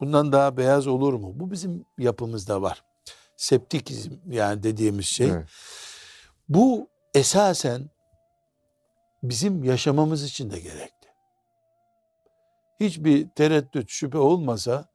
Bundan 0.00 0.32
daha 0.32 0.56
beyaz 0.56 0.86
olur 0.86 1.14
mu? 1.14 1.32
Bu 1.34 1.50
bizim 1.50 1.84
yapımızda 1.98 2.62
var. 2.62 2.84
Septikizm 3.36 4.12
yani 4.30 4.62
dediğimiz 4.62 5.06
şey. 5.06 5.30
Evet. 5.30 5.48
Bu 6.48 6.88
esasen 7.14 7.90
bizim 9.22 9.64
yaşamamız 9.64 10.24
için 10.24 10.50
de 10.50 10.60
gerekli. 10.60 11.08
Hiçbir 12.80 13.28
tereddüt, 13.28 13.90
şüphe 13.90 14.18
olmasa 14.18 14.88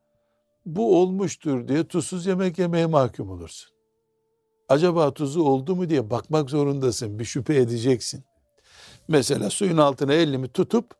bu 0.65 1.01
olmuştur 1.01 1.67
diye 1.67 1.87
tuzsuz 1.87 2.25
yemek 2.25 2.59
yemeye 2.59 2.85
mahkum 2.85 3.29
olursun. 3.29 3.75
Acaba 4.69 5.13
tuzu 5.13 5.43
oldu 5.43 5.75
mu 5.75 5.89
diye 5.89 6.09
bakmak 6.09 6.49
zorundasın, 6.49 7.19
bir 7.19 7.25
şüphe 7.25 7.55
edeceksin. 7.55 8.23
Mesela 9.07 9.49
suyun 9.49 9.77
altına 9.77 10.13
elimi 10.13 10.47
tutup 10.47 10.95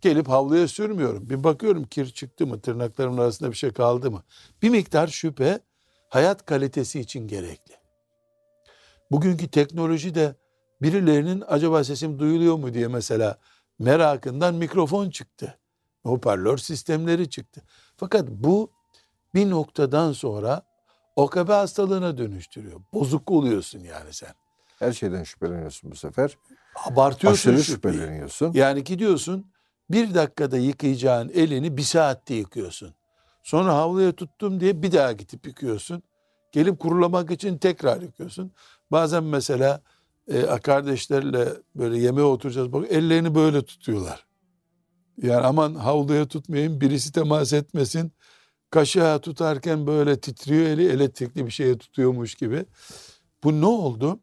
gelip 0.00 0.28
havluya 0.28 0.68
sürmüyorum. 0.68 1.30
Bir 1.30 1.44
bakıyorum 1.44 1.84
kir 1.84 2.06
çıktı 2.06 2.46
mı, 2.46 2.60
tırnaklarımın 2.60 3.18
arasında 3.18 3.50
bir 3.50 3.56
şey 3.56 3.72
kaldı 3.72 4.10
mı? 4.10 4.22
Bir 4.62 4.68
miktar 4.70 5.06
şüphe 5.06 5.60
hayat 6.08 6.46
kalitesi 6.46 7.00
için 7.00 7.28
gerekli. 7.28 7.74
Bugünkü 9.10 9.48
teknoloji 9.48 10.14
de 10.14 10.36
birilerinin 10.82 11.44
acaba 11.46 11.84
sesim 11.84 12.18
duyuluyor 12.18 12.56
mu 12.56 12.74
diye 12.74 12.88
mesela 12.88 13.38
merakından 13.78 14.54
mikrofon 14.54 15.10
çıktı. 15.10 15.58
Hoparlör 16.02 16.56
sistemleri 16.56 17.30
çıktı. 17.30 17.62
Fakat 17.96 18.28
bu 18.28 18.70
bir 19.34 19.50
noktadan 19.50 20.12
sonra 20.12 20.62
OKB 21.16 21.48
hastalığına 21.48 22.18
dönüştürüyor. 22.18 22.80
Bozuk 22.92 23.30
oluyorsun 23.30 23.78
yani 23.78 24.12
sen. 24.12 24.34
Her 24.78 24.92
şeyden 24.92 25.22
şüpheleniyorsun 25.22 25.90
bu 25.90 25.96
sefer. 25.96 26.38
Abartıyorsun 26.84 27.50
Aşırı 27.50 27.64
şüpheyi. 27.64 27.94
şüpheleniyorsun. 27.94 28.52
Yani 28.54 28.84
gidiyorsun 28.84 29.46
bir 29.90 30.14
dakikada 30.14 30.56
yıkayacağın 30.56 31.28
elini 31.28 31.76
bir 31.76 31.82
saatte 31.82 32.34
yıkıyorsun. 32.34 32.94
Sonra 33.42 33.74
havluya 33.74 34.12
tuttum 34.12 34.60
diye 34.60 34.82
bir 34.82 34.92
daha 34.92 35.12
gidip 35.12 35.46
yıkıyorsun. 35.46 36.02
Gelip 36.52 36.78
kurulamak 36.78 37.30
için 37.30 37.58
tekrar 37.58 38.00
yıkıyorsun. 38.00 38.52
Bazen 38.90 39.24
mesela 39.24 39.80
e, 40.28 40.46
kardeşlerle 40.46 41.48
böyle 41.74 41.98
yemeğe 41.98 42.26
oturacağız. 42.26 42.72
Bak 42.72 42.86
ellerini 42.90 43.34
böyle 43.34 43.62
tutuyorlar. 43.62 44.26
Yani 45.22 45.46
aman 45.46 45.74
havluya 45.74 46.28
tutmayayım 46.28 46.80
birisi 46.80 47.12
temas 47.12 47.52
etmesin. 47.52 48.12
Kaşığa 48.70 49.20
tutarken 49.20 49.86
böyle 49.86 50.20
titriyor 50.20 50.66
eli 50.66 50.88
elektrikli 50.88 51.46
bir 51.46 51.50
şeye 51.50 51.78
tutuyormuş 51.78 52.34
gibi. 52.34 52.64
Bu 53.44 53.60
ne 53.60 53.66
oldu? 53.66 54.20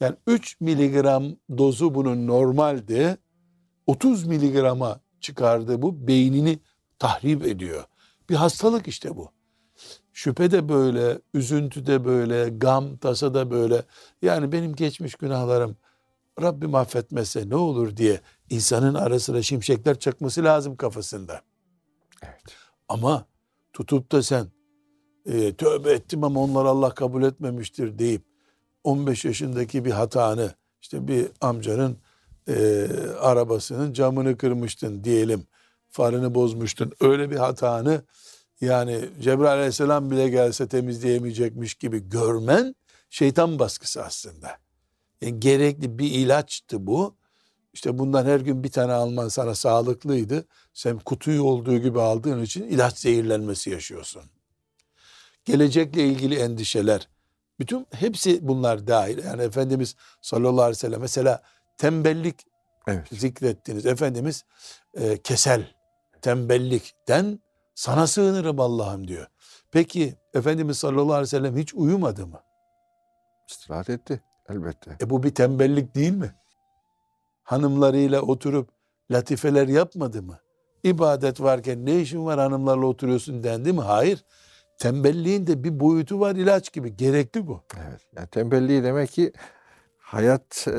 Yani 0.00 0.16
3 0.26 0.60
miligram 0.60 1.24
dozu 1.58 1.94
bunun 1.94 2.26
normaldi. 2.26 3.16
30 3.86 4.26
miligrama 4.26 5.00
çıkardı 5.20 5.82
bu 5.82 6.06
beynini 6.06 6.58
tahrip 6.98 7.46
ediyor. 7.46 7.84
Bir 8.30 8.34
hastalık 8.34 8.88
işte 8.88 9.16
bu. 9.16 9.30
Şüphe 10.12 10.50
de 10.50 10.68
böyle, 10.68 11.18
üzüntü 11.34 11.86
de 11.86 12.04
böyle, 12.04 12.48
gam, 12.48 12.96
tasa 12.96 13.34
da 13.34 13.50
böyle. 13.50 13.82
Yani 14.22 14.52
benim 14.52 14.74
geçmiş 14.74 15.14
günahlarım 15.14 15.76
Rabbim 16.40 16.74
affetmezse 16.74 17.48
ne 17.48 17.56
olur 17.56 17.96
diye 17.96 18.20
insanın 18.50 18.94
ara 18.94 19.20
sıra 19.20 19.42
şimşekler 19.42 19.98
çakması 19.98 20.44
lazım 20.44 20.76
kafasında. 20.76 21.42
Evet. 22.22 22.42
Ama 22.88 23.26
tutup 23.72 24.12
da 24.12 24.22
sen 24.22 24.46
e, 25.26 25.54
tövbe 25.54 25.92
ettim 25.92 26.24
ama 26.24 26.40
onlar 26.40 26.64
Allah 26.64 26.94
kabul 26.94 27.22
etmemiştir 27.22 27.98
deyip 27.98 28.22
15 28.84 29.24
yaşındaki 29.24 29.84
bir 29.84 29.90
hatanı 29.90 30.54
işte 30.82 31.08
bir 31.08 31.28
amcanın 31.40 31.96
e, 32.48 32.86
arabasının 33.20 33.92
camını 33.92 34.36
kırmıştın 34.36 35.04
diyelim 35.04 35.46
farını 35.90 36.34
bozmuştun 36.34 36.92
öyle 37.00 37.30
bir 37.30 37.36
hatanı 37.36 38.02
yani 38.60 39.00
Cebrail 39.20 39.52
aleyhisselam 39.52 40.10
bile 40.10 40.28
gelse 40.28 40.68
temizleyemeyecekmiş 40.68 41.74
gibi 41.74 42.08
görmen 42.08 42.74
şeytan 43.10 43.58
baskısı 43.58 44.04
aslında. 44.04 44.61
Yani 45.22 45.40
gerekli 45.40 45.98
bir 45.98 46.10
ilaçtı 46.10 46.86
bu. 46.86 47.16
İşte 47.72 47.98
bundan 47.98 48.26
her 48.26 48.40
gün 48.40 48.64
bir 48.64 48.70
tane 48.70 48.92
alman 48.92 49.28
sana 49.28 49.54
sağlıklıydı. 49.54 50.46
Sen 50.72 50.98
kutuyu 50.98 51.42
olduğu 51.42 51.78
gibi 51.78 52.00
aldığın 52.00 52.42
için 52.42 52.62
ilaç 52.62 52.98
zehirlenmesi 52.98 53.70
yaşıyorsun. 53.70 54.22
Gelecekle 55.44 56.04
ilgili 56.04 56.34
endişeler, 56.34 57.08
bütün 57.60 57.86
hepsi 57.90 58.48
bunlar 58.48 58.86
dahil. 58.86 59.24
Yani 59.24 59.42
Efendimiz 59.42 59.96
sallallahu 60.20 60.62
aleyhi 60.62 60.76
ve 60.76 60.78
sellem 60.78 61.00
mesela 61.00 61.42
tembellik 61.78 62.46
Evet. 62.88 63.08
zikrettiniz. 63.12 63.86
Efendimiz 63.86 64.44
e, 64.94 65.22
kesel, 65.22 65.74
tembellikten 66.22 67.40
sana 67.74 68.06
sığınırım 68.06 68.60
Allah'ım 68.60 69.08
diyor. 69.08 69.26
Peki 69.70 70.14
Efendimiz 70.34 70.78
sallallahu 70.78 71.12
aleyhi 71.12 71.22
ve 71.22 71.26
sellem 71.26 71.56
hiç 71.56 71.74
uyumadı 71.74 72.26
mı? 72.26 72.40
İstirahat 73.48 73.90
etti 73.90 74.22
elbette. 74.48 74.96
E 75.00 75.10
bu 75.10 75.22
bir 75.22 75.34
tembellik 75.34 75.94
değil 75.94 76.12
mi? 76.12 76.34
Hanımlarıyla 77.42 78.20
oturup 78.22 78.68
latifeler 79.10 79.68
yapmadı 79.68 80.22
mı? 80.22 80.38
İbadet 80.84 81.40
varken 81.40 81.86
ne 81.86 82.00
işin 82.00 82.24
var 82.24 82.38
hanımlarla 82.38 82.86
oturuyorsun 82.86 83.42
dendi 83.44 83.72
mi? 83.72 83.80
Hayır. 83.80 84.24
Tembelliğin 84.78 85.46
de 85.46 85.64
bir 85.64 85.80
boyutu 85.80 86.20
var 86.20 86.34
ilaç 86.34 86.72
gibi. 86.72 86.96
Gerekli 86.96 87.46
bu. 87.46 87.60
Evet. 87.88 88.00
Yani 88.16 88.26
tembelliği 88.26 88.82
demek 88.82 89.10
ki 89.10 89.32
hayat 89.98 90.68
e, 90.68 90.72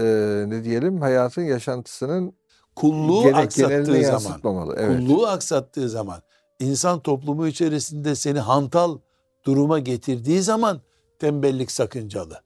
ne 0.47 0.63
diyelim 0.63 1.02
hayatın 1.02 1.41
yaşantısının 1.41 2.34
Kulluğu 2.76 3.23
gene- 3.23 3.38
aksattığı 3.38 4.04
zaman. 4.04 4.73
Evet. 4.78 4.99
Kulluğu 4.99 5.28
aksattığı 5.28 5.89
zaman. 5.89 6.21
insan 6.60 6.99
toplumu 6.99 7.47
içerisinde 7.47 8.15
seni 8.15 8.39
hantal 8.39 8.97
duruma 9.45 9.80
getirdiği 9.80 10.41
zaman 10.41 10.82
tembellik 11.19 11.71
sakıncalı. 11.71 12.41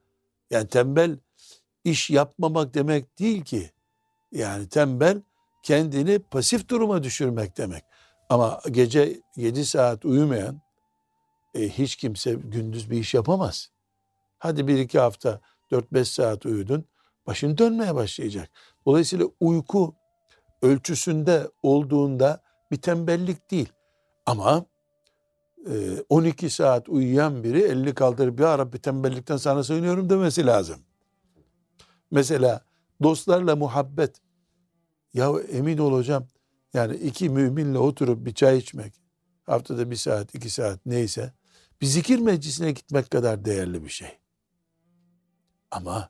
Yani 0.51 0.67
tembel 0.67 1.17
iş 1.83 2.09
yapmamak 2.09 2.73
demek 2.73 3.19
değil 3.19 3.43
ki. 3.43 3.71
Yani 4.31 4.69
tembel 4.69 5.21
kendini 5.63 6.19
pasif 6.19 6.69
duruma 6.69 7.03
düşürmek 7.03 7.57
demek. 7.57 7.83
Ama 8.29 8.61
gece 8.71 9.21
7 9.35 9.65
saat 9.65 10.05
uyumayan 10.05 10.61
e, 11.53 11.69
hiç 11.69 11.95
kimse 11.95 12.33
gündüz 12.33 12.91
bir 12.91 12.97
iş 12.97 13.13
yapamaz. 13.13 13.71
Hadi 14.39 14.67
bir 14.67 14.79
iki 14.79 14.99
hafta 14.99 15.41
4-5 15.71 16.05
saat 16.05 16.45
uyudun 16.45 16.85
başın 17.27 17.57
dönmeye 17.57 17.95
başlayacak. 17.95 18.49
Dolayısıyla 18.85 19.25
uyku 19.39 19.95
ölçüsünde 20.61 21.49
olduğunda 21.63 22.43
bir 22.71 22.81
tembellik 22.81 23.51
değil. 23.51 23.69
Ama 24.25 24.65
12 26.09 26.49
saat 26.49 26.89
uyuyan 26.89 27.43
biri 27.43 27.61
50 27.61 27.93
kaldırıp 27.93 28.39
ya 28.39 28.59
Rabbi 28.59 28.79
tembellikten 28.79 29.37
sana 29.37 29.63
sığınıyorum 29.63 30.09
demesi 30.09 30.45
lazım. 30.45 30.79
Mesela 32.11 32.61
dostlarla 33.03 33.55
muhabbet. 33.55 34.21
Ya 35.13 35.31
emin 35.51 35.77
ol 35.77 35.93
hocam 35.93 36.27
yani 36.73 36.95
iki 36.95 37.29
müminle 37.29 37.77
oturup 37.77 38.25
bir 38.25 38.33
çay 38.33 38.57
içmek 38.57 38.93
haftada 39.43 39.91
bir 39.91 39.95
saat 39.95 40.35
iki 40.35 40.49
saat 40.49 40.85
neyse 40.85 41.33
bir 41.81 41.85
zikir 41.85 42.19
meclisine 42.19 42.71
gitmek 42.71 43.11
kadar 43.11 43.45
değerli 43.45 43.83
bir 43.83 43.89
şey. 43.89 44.17
Ama 45.71 46.09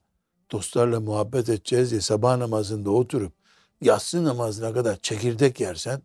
dostlarla 0.52 1.00
muhabbet 1.00 1.50
edeceğiz 1.50 1.92
diye 1.92 2.02
sabah 2.02 2.38
namazında 2.38 2.92
oturup 2.92 3.34
yatsı 3.82 4.24
namazına 4.24 4.74
kadar 4.74 4.96
çekirdek 4.96 5.60
yersen 5.60 6.02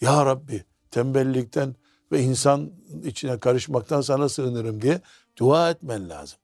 ya 0.00 0.26
Rabbi 0.26 0.64
tembellikten 0.90 1.74
ve 2.12 2.22
insan 2.22 2.70
içine 3.04 3.38
karışmaktan 3.40 4.00
sana 4.00 4.28
sığınırım 4.28 4.82
diye 4.82 5.00
dua 5.38 5.70
etmen 5.70 6.08
lazım. 6.08 6.38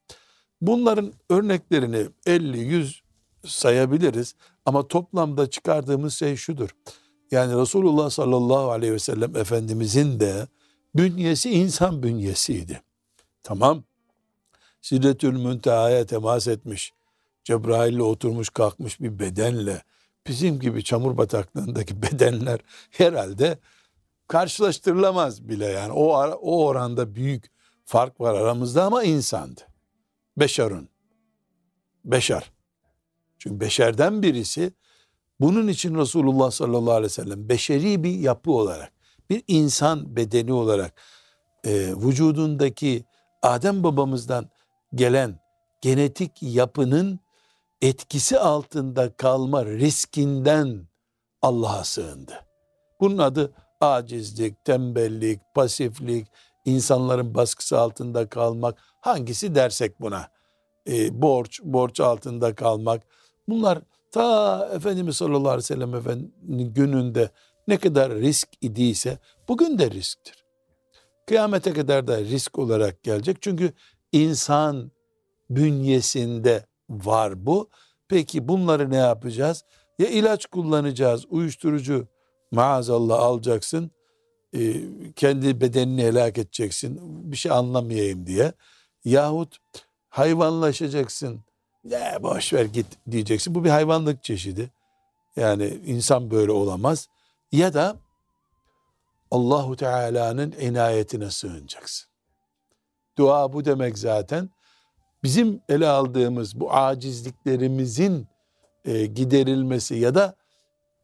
Bunların 0.61 1.12
örneklerini 1.31 2.09
50-100 2.27 3.01
sayabiliriz 3.46 4.35
ama 4.66 4.88
toplamda 4.88 5.51
çıkardığımız 5.51 6.14
şey 6.14 6.37
şudur. 6.37 6.70
Yani 7.31 7.61
Resulullah 7.61 8.11
sallallahu 8.11 8.70
aleyhi 8.70 8.92
ve 8.92 8.98
sellem 8.98 9.37
Efendimizin 9.37 10.20
de 10.20 10.46
bünyesi 10.94 11.51
insan 11.51 12.03
bünyesiydi. 12.03 12.83
Tamam. 13.42 13.85
Sidretül 14.81 15.33
Münteha'ya 15.33 16.07
temas 16.07 16.48
etmiş. 16.48 16.92
Cebrail'le 17.44 18.01
oturmuş 18.01 18.48
kalkmış 18.48 19.01
bir 19.01 19.18
bedenle 19.18 19.83
bizim 20.27 20.61
gibi 20.61 20.85
çamur 20.85 21.16
bataklığındaki 21.16 22.03
bedenler 22.03 22.61
herhalde 22.90 23.59
karşılaştırılamaz 24.32 25.48
bile 25.48 25.66
yani. 25.66 25.92
O, 25.92 26.06
o 26.26 26.66
oranda 26.66 27.14
büyük 27.14 27.50
fark 27.84 28.20
var 28.20 28.34
aramızda 28.34 28.84
ama 28.84 29.04
insandı. 29.04 29.60
Beşerun. 30.36 30.88
Beşer. 32.04 32.52
Çünkü 33.38 33.60
beşerden 33.60 34.22
birisi 34.22 34.72
bunun 35.40 35.68
için 35.68 35.94
Resulullah 35.94 36.50
sallallahu 36.50 36.92
aleyhi 36.92 37.04
ve 37.04 37.14
sellem 37.14 37.48
beşeri 37.48 38.04
bir 38.04 38.18
yapı 38.18 38.50
olarak, 38.50 38.92
bir 39.30 39.42
insan 39.48 40.16
bedeni 40.16 40.52
olarak 40.52 41.00
e, 41.64 41.70
vücudundaki 41.96 43.04
Adem 43.42 43.84
babamızdan 43.84 44.50
gelen 44.94 45.40
genetik 45.80 46.32
yapının 46.42 47.20
etkisi 47.80 48.38
altında 48.38 49.16
kalma 49.16 49.64
riskinden 49.64 50.88
Allah'a 51.42 51.84
sığındı. 51.84 52.46
Bunun 53.00 53.18
adı 53.18 53.52
acizlik, 53.82 54.64
tembellik, 54.64 55.40
pasiflik, 55.54 56.26
insanların 56.64 57.34
baskısı 57.34 57.78
altında 57.78 58.28
kalmak, 58.28 58.78
hangisi 59.00 59.54
dersek 59.54 60.00
buna, 60.00 60.28
e, 60.88 61.22
borç, 61.22 61.60
borç 61.62 62.00
altında 62.00 62.54
kalmak. 62.54 63.02
Bunlar 63.48 63.78
ta 64.12 64.68
Efendimiz 64.74 65.16
sallallahu 65.16 65.48
aleyhi 65.48 65.58
ve 65.58 65.74
sellem 65.74 65.94
Efendinin 65.94 66.74
gününde 66.74 67.30
ne 67.68 67.76
kadar 67.76 68.12
risk 68.12 68.48
idiyse 68.60 69.18
bugün 69.48 69.78
de 69.78 69.90
risktir. 69.90 70.44
Kıyamete 71.26 71.72
kadar 71.72 72.06
da 72.06 72.20
risk 72.20 72.58
olarak 72.58 73.02
gelecek. 73.02 73.42
Çünkü 73.42 73.72
insan 74.12 74.92
bünyesinde 75.50 76.66
var 76.90 77.46
bu. 77.46 77.70
Peki 78.08 78.48
bunları 78.48 78.90
ne 78.90 78.96
yapacağız? 78.96 79.64
Ya 79.98 80.08
ilaç 80.08 80.46
kullanacağız, 80.46 81.24
uyuşturucu 81.28 82.08
maazallah 82.52 83.20
alacaksın, 83.20 83.90
e, 84.54 84.74
kendi 85.16 85.60
bedenini 85.60 86.02
helak 86.02 86.38
edeceksin, 86.38 87.00
bir 87.32 87.36
şey 87.36 87.52
anlamayayım 87.52 88.26
diye. 88.26 88.52
Yahut 89.04 89.58
hayvanlaşacaksın, 90.08 91.40
ya 91.84 92.22
boş 92.22 92.52
ver 92.52 92.64
git 92.64 92.86
diyeceksin. 93.10 93.54
Bu 93.54 93.64
bir 93.64 93.70
hayvanlık 93.70 94.24
çeşidi. 94.24 94.70
Yani 95.36 95.80
insan 95.86 96.30
böyle 96.30 96.52
olamaz. 96.52 97.08
Ya 97.52 97.74
da 97.74 97.96
Allahu 99.30 99.76
Teala'nın 99.76 100.52
inayetine 100.52 101.30
sığınacaksın. 101.30 102.08
Dua 103.18 103.52
bu 103.52 103.64
demek 103.64 103.98
zaten. 103.98 104.50
Bizim 105.22 105.60
ele 105.68 105.88
aldığımız 105.88 106.60
bu 106.60 106.72
acizliklerimizin 106.72 108.26
e, 108.84 109.06
giderilmesi 109.06 109.94
ya 109.94 110.14
da 110.14 110.36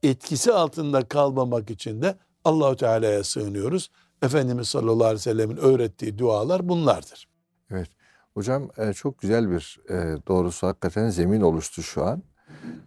etkisi 0.02 0.52
altında 0.52 1.08
kalmamak 1.08 1.70
için 1.70 2.02
de 2.02 2.16
Allahu 2.44 2.76
Teala'ya 2.76 3.24
sığınıyoruz. 3.24 3.90
Efendimiz 4.22 4.68
sallallahu 4.68 5.04
aleyhi 5.04 5.14
ve 5.14 5.22
sellemin 5.22 5.56
öğrettiği 5.56 6.18
dualar 6.18 6.68
bunlardır. 6.68 7.28
Evet. 7.70 7.88
Hocam 8.34 8.68
e, 8.78 8.92
çok 8.92 9.20
güzel 9.20 9.50
bir 9.50 9.80
e, 9.88 9.94
doğrusu 10.28 10.66
hakikaten 10.66 11.10
zemin 11.10 11.40
oluştu 11.40 11.82
şu 11.82 12.04
an. 12.04 12.22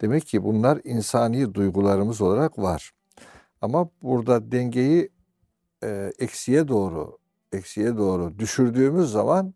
Demek 0.00 0.26
ki 0.26 0.44
bunlar 0.44 0.80
insani 0.84 1.54
duygularımız 1.54 2.20
olarak 2.20 2.58
var. 2.58 2.92
Ama 3.60 3.88
burada 4.02 4.52
dengeyi 4.52 5.10
e, 5.84 6.12
eksiye 6.18 6.68
doğru 6.68 7.18
eksiye 7.52 7.96
doğru 7.96 8.38
düşürdüğümüz 8.38 9.10
zaman 9.10 9.54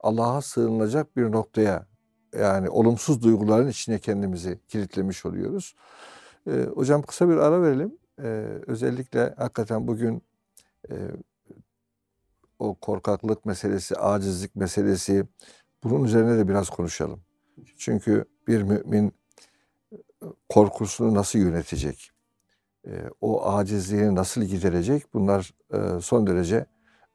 Allah'a 0.00 0.42
sığınılacak 0.42 1.16
bir 1.16 1.32
noktaya 1.32 1.86
yani 2.38 2.70
olumsuz 2.70 3.22
duyguların 3.22 3.68
içine 3.68 3.98
kendimizi 3.98 4.60
kilitlemiş 4.68 5.26
oluyoruz. 5.26 5.74
E, 6.46 6.66
hocam 6.74 7.02
kısa 7.02 7.28
bir 7.28 7.36
ara 7.36 7.62
verelim. 7.62 7.98
E, 8.22 8.28
özellikle 8.66 9.34
hakikaten 9.36 9.86
bugün 9.86 10.22
e, 10.90 10.94
o 12.58 12.74
korkaklık 12.74 13.44
meselesi, 13.44 13.96
acizlik 13.96 14.56
meselesi 14.56 15.26
bunun 15.84 16.04
üzerine 16.04 16.38
de 16.38 16.48
biraz 16.48 16.70
konuşalım. 16.70 17.20
Çünkü 17.76 18.24
bir 18.48 18.62
mümin 18.62 19.12
korkusunu 20.48 21.14
nasıl 21.14 21.38
yönetecek? 21.38 22.12
O 23.20 23.46
acizliğini 23.52 24.14
nasıl 24.14 24.42
giderecek? 24.42 25.14
Bunlar 25.14 25.54
son 26.00 26.26
derece 26.26 26.66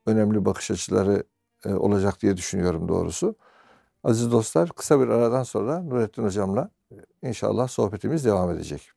önemli 0.05 0.45
bakış 0.45 0.71
açıları 0.71 1.23
olacak 1.65 2.21
diye 2.21 2.37
düşünüyorum 2.37 2.87
doğrusu. 2.87 3.35
Aziz 4.03 4.31
dostlar 4.31 4.69
kısa 4.69 4.99
bir 4.99 5.07
aradan 5.07 5.43
sonra 5.43 5.81
Nurettin 5.81 6.23
Hocam'la 6.23 6.69
inşallah 7.21 7.67
sohbetimiz 7.67 8.25
devam 8.25 8.51
edecek. 8.51 8.96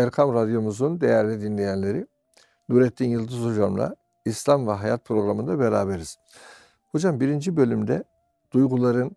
Erkam 0.00 0.34
Radyomuzun 0.34 1.00
değerli 1.00 1.40
dinleyenleri 1.40 2.06
Nurettin 2.68 3.08
Yıldız 3.08 3.44
Hocam'la 3.44 3.96
İslam 4.24 4.68
ve 4.68 4.72
Hayat 4.72 5.04
programında 5.04 5.58
beraberiz. 5.58 6.18
Hocam 6.92 7.20
birinci 7.20 7.56
bölümde 7.56 8.04
duyguların 8.52 9.16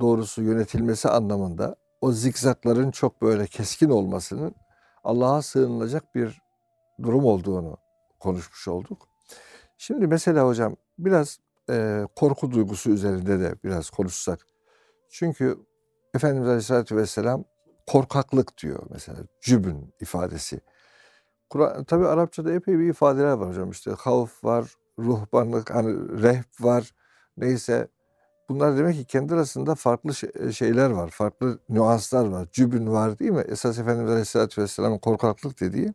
doğrusu 0.00 0.42
yönetilmesi 0.42 1.08
anlamında 1.08 1.76
o 2.00 2.12
zikzakların 2.12 2.90
çok 2.90 3.22
böyle 3.22 3.46
keskin 3.46 3.90
olmasının 3.90 4.54
Allah'a 5.04 5.42
sığınılacak 5.42 6.14
bir 6.14 6.42
durum 7.02 7.24
olduğunu 7.24 7.76
konuşmuş 8.20 8.68
olduk. 8.68 9.08
Şimdi 9.78 10.06
mesela 10.06 10.46
hocam 10.46 10.76
biraz 10.98 11.38
e, 11.70 12.04
korku 12.16 12.50
duygusu 12.50 12.90
üzerinde 12.90 13.40
de 13.40 13.54
biraz 13.64 13.90
konuşsak. 13.90 14.40
Çünkü 15.10 15.58
Efendimiz 16.14 16.48
Aleyhisselatü 16.48 16.96
Vesselam 16.96 17.44
korkaklık 17.86 18.58
diyor 18.58 18.82
mesela 18.90 19.18
cübün 19.40 19.94
ifadesi. 20.00 20.60
Kur'an 21.50 21.84
tabi 21.84 22.06
Arapçada 22.06 22.52
epey 22.52 22.78
bir 22.78 22.88
ifadeler 22.88 23.32
var 23.32 23.48
hocam 23.48 23.70
işte 23.70 23.90
havf 23.90 24.44
var, 24.44 24.74
ruhbanlık, 24.98 25.74
hani 25.74 26.22
rehb 26.22 26.44
var. 26.60 26.90
Neyse 27.36 27.88
bunlar 28.48 28.76
demek 28.76 28.96
ki 28.96 29.04
kendi 29.04 29.34
arasında 29.34 29.74
farklı 29.74 30.14
şeyler 30.52 30.90
var, 30.90 31.10
farklı 31.10 31.58
nüanslar 31.68 32.26
var. 32.26 32.48
Cübün 32.52 32.92
var 32.92 33.18
değil 33.18 33.30
mi? 33.30 33.44
Esas 33.48 33.78
Efendimiz 33.78 34.10
Aleyhisselatü 34.10 34.62
Vesselam'ın 34.62 34.98
korkaklık 34.98 35.60
dediği 35.60 35.94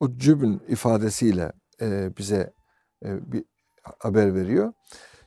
o 0.00 0.16
cübün 0.16 0.62
ifadesiyle 0.68 1.52
e, 1.80 2.16
bize 2.16 2.52
e, 3.04 3.32
bir 3.32 3.44
haber 3.98 4.34
veriyor. 4.34 4.72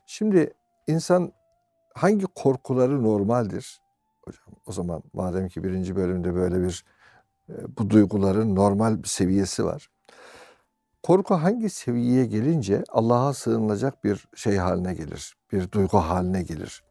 Şimdi 0.06 0.54
insan 0.88 1.32
hangi 1.94 2.26
korkuları 2.26 3.04
normaldir? 3.04 3.82
Hocam 4.30 4.62
o 4.66 4.72
zaman 4.72 5.04
madem 5.14 5.48
ki 5.48 5.64
birinci 5.64 5.96
bölümde 5.96 6.36
böyle 6.36 6.62
bir 6.62 6.86
bu 7.78 7.90
duyguların 7.90 8.56
normal 8.56 9.04
bir 9.04 9.08
seviyesi 9.08 9.66
var. 9.66 9.90
Korku 11.04 11.36
hangi 11.36 11.70
seviyeye 11.70 12.26
gelince 12.26 12.84
Allah'a 12.90 13.34
sığınılacak 13.34 14.04
bir 14.04 14.28
şey 14.36 14.58
haline 14.58 14.94
gelir, 14.94 15.36
bir 15.52 15.72
duygu 15.72 15.98
haline 15.98 16.44
gelir. 16.44 16.84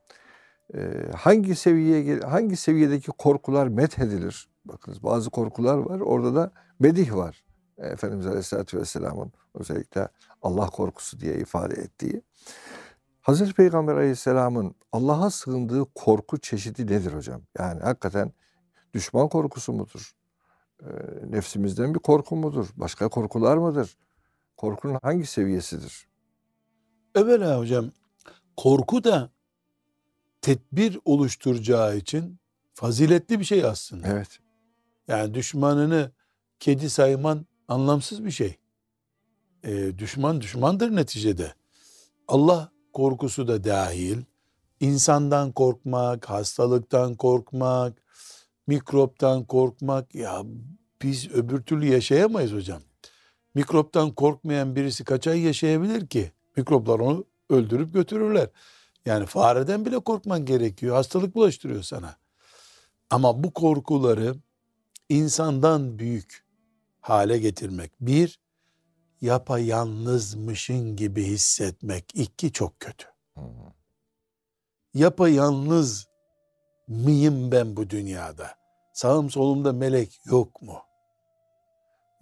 hangi 1.17 1.57
seviyeye 1.57 2.21
hangi 2.21 2.57
seviyedeki 2.57 3.11
korkular 3.11 3.67
methedilir? 3.69 4.49
Bakınız 4.65 5.03
bazı 5.03 5.31
korkular 5.31 5.79
var. 5.79 6.01
Orada 6.01 6.35
da 6.35 6.53
medih 6.79 7.15
var. 7.15 7.45
Efendimiz 7.79 8.27
Aleyhisselatü 8.27 8.79
Vesselam'ın 8.79 9.33
özellikle 9.55 10.09
Allah 10.43 10.67
korkusu 10.67 11.21
diye 11.21 11.35
ifade 11.35 11.75
ettiği. 11.75 12.23
Hazreti 13.29 13.55
Peygamber 13.55 13.95
Aleyhisselam'ın 13.95 14.75
Allah'a 14.93 15.31
sığındığı 15.31 15.85
korku 15.95 16.39
çeşidi 16.39 16.87
nedir 16.87 17.13
hocam? 17.13 17.43
Yani 17.59 17.81
hakikaten 17.81 18.33
düşman 18.95 19.29
korkusu 19.29 19.73
mudur? 19.73 20.15
nefsimizden 21.29 21.95
bir 21.95 21.99
korku 21.99 22.37
mudur? 22.37 22.69
Başka 22.77 23.09
korkular 23.09 23.57
mıdır? 23.57 23.97
Korkunun 24.57 24.99
hangi 25.03 25.27
seviyesidir? 25.27 26.09
Evvela 27.15 27.59
hocam 27.59 27.91
korku 28.57 29.05
da 29.05 29.31
tedbir 30.43 30.99
oluşturacağı 31.05 31.97
için 31.97 32.39
faziletli 32.75 33.41
bir 33.41 33.45
şey 33.45 33.65
aslında. 33.65 34.09
Evet. 34.09 34.39
Yani 35.09 35.35
düşmanını 35.35 36.13
kedi 36.61 36.91
sayman 36.91 37.47
anlamsız 37.69 38.25
bir 38.25 38.31
şey. 38.31 38.59
E, 39.65 39.99
düşman 39.99 40.41
düşmandır 40.41 40.97
neticede. 40.97 41.55
Allah 42.29 42.78
korkusu 42.99 43.49
da 43.49 43.65
dahil. 43.65 44.19
İnsandan 44.81 45.53
korkmak, 45.53 46.31
hastalıktan 46.31 47.15
korkmak, 47.15 48.03
mikroptan 48.67 49.45
korkmak 49.45 50.15
ya 50.15 50.43
biz 51.03 51.31
öbür 51.31 51.63
türlü 51.63 51.87
yaşayamayız 51.87 52.53
hocam. 52.53 52.83
Mikroptan 53.55 54.11
korkmayan 54.11 54.77
birisi 54.77 55.05
kaç 55.05 55.27
ay 55.27 55.41
yaşayabilir 55.41 56.07
ki? 56.07 56.33
Mikroplar 56.57 56.99
onu 57.01 57.25
öldürüp 57.51 57.95
götürürler. 57.95 58.49
Yani 59.07 59.27
fareden 59.27 59.87
bile 59.87 59.99
korkman 59.99 60.45
gerekiyor. 60.45 60.97
Hastalık 60.97 61.35
bulaştırıyor 61.35 61.83
sana. 61.83 62.17
Ama 63.11 63.45
bu 63.45 63.51
korkuları 63.51 64.35
insandan 65.09 65.99
büyük 65.99 66.45
hale 67.01 67.39
getirmek. 67.39 67.93
Bir, 68.01 68.39
yapayalnızmışın 69.21 70.97
gibi 70.97 71.25
hissetmek. 71.25 72.15
İki, 72.15 72.53
çok 72.53 72.81
kötü. 72.81 73.07
Yapayalnız 74.95 76.09
mıyım 76.89 77.53
ben 77.53 77.77
bu 77.77 77.91
dünyada? 77.91 78.51
Sağım 78.93 79.31
solumda 79.31 79.73
melek 79.73 80.21
yok 80.25 80.63
mu? 80.63 80.79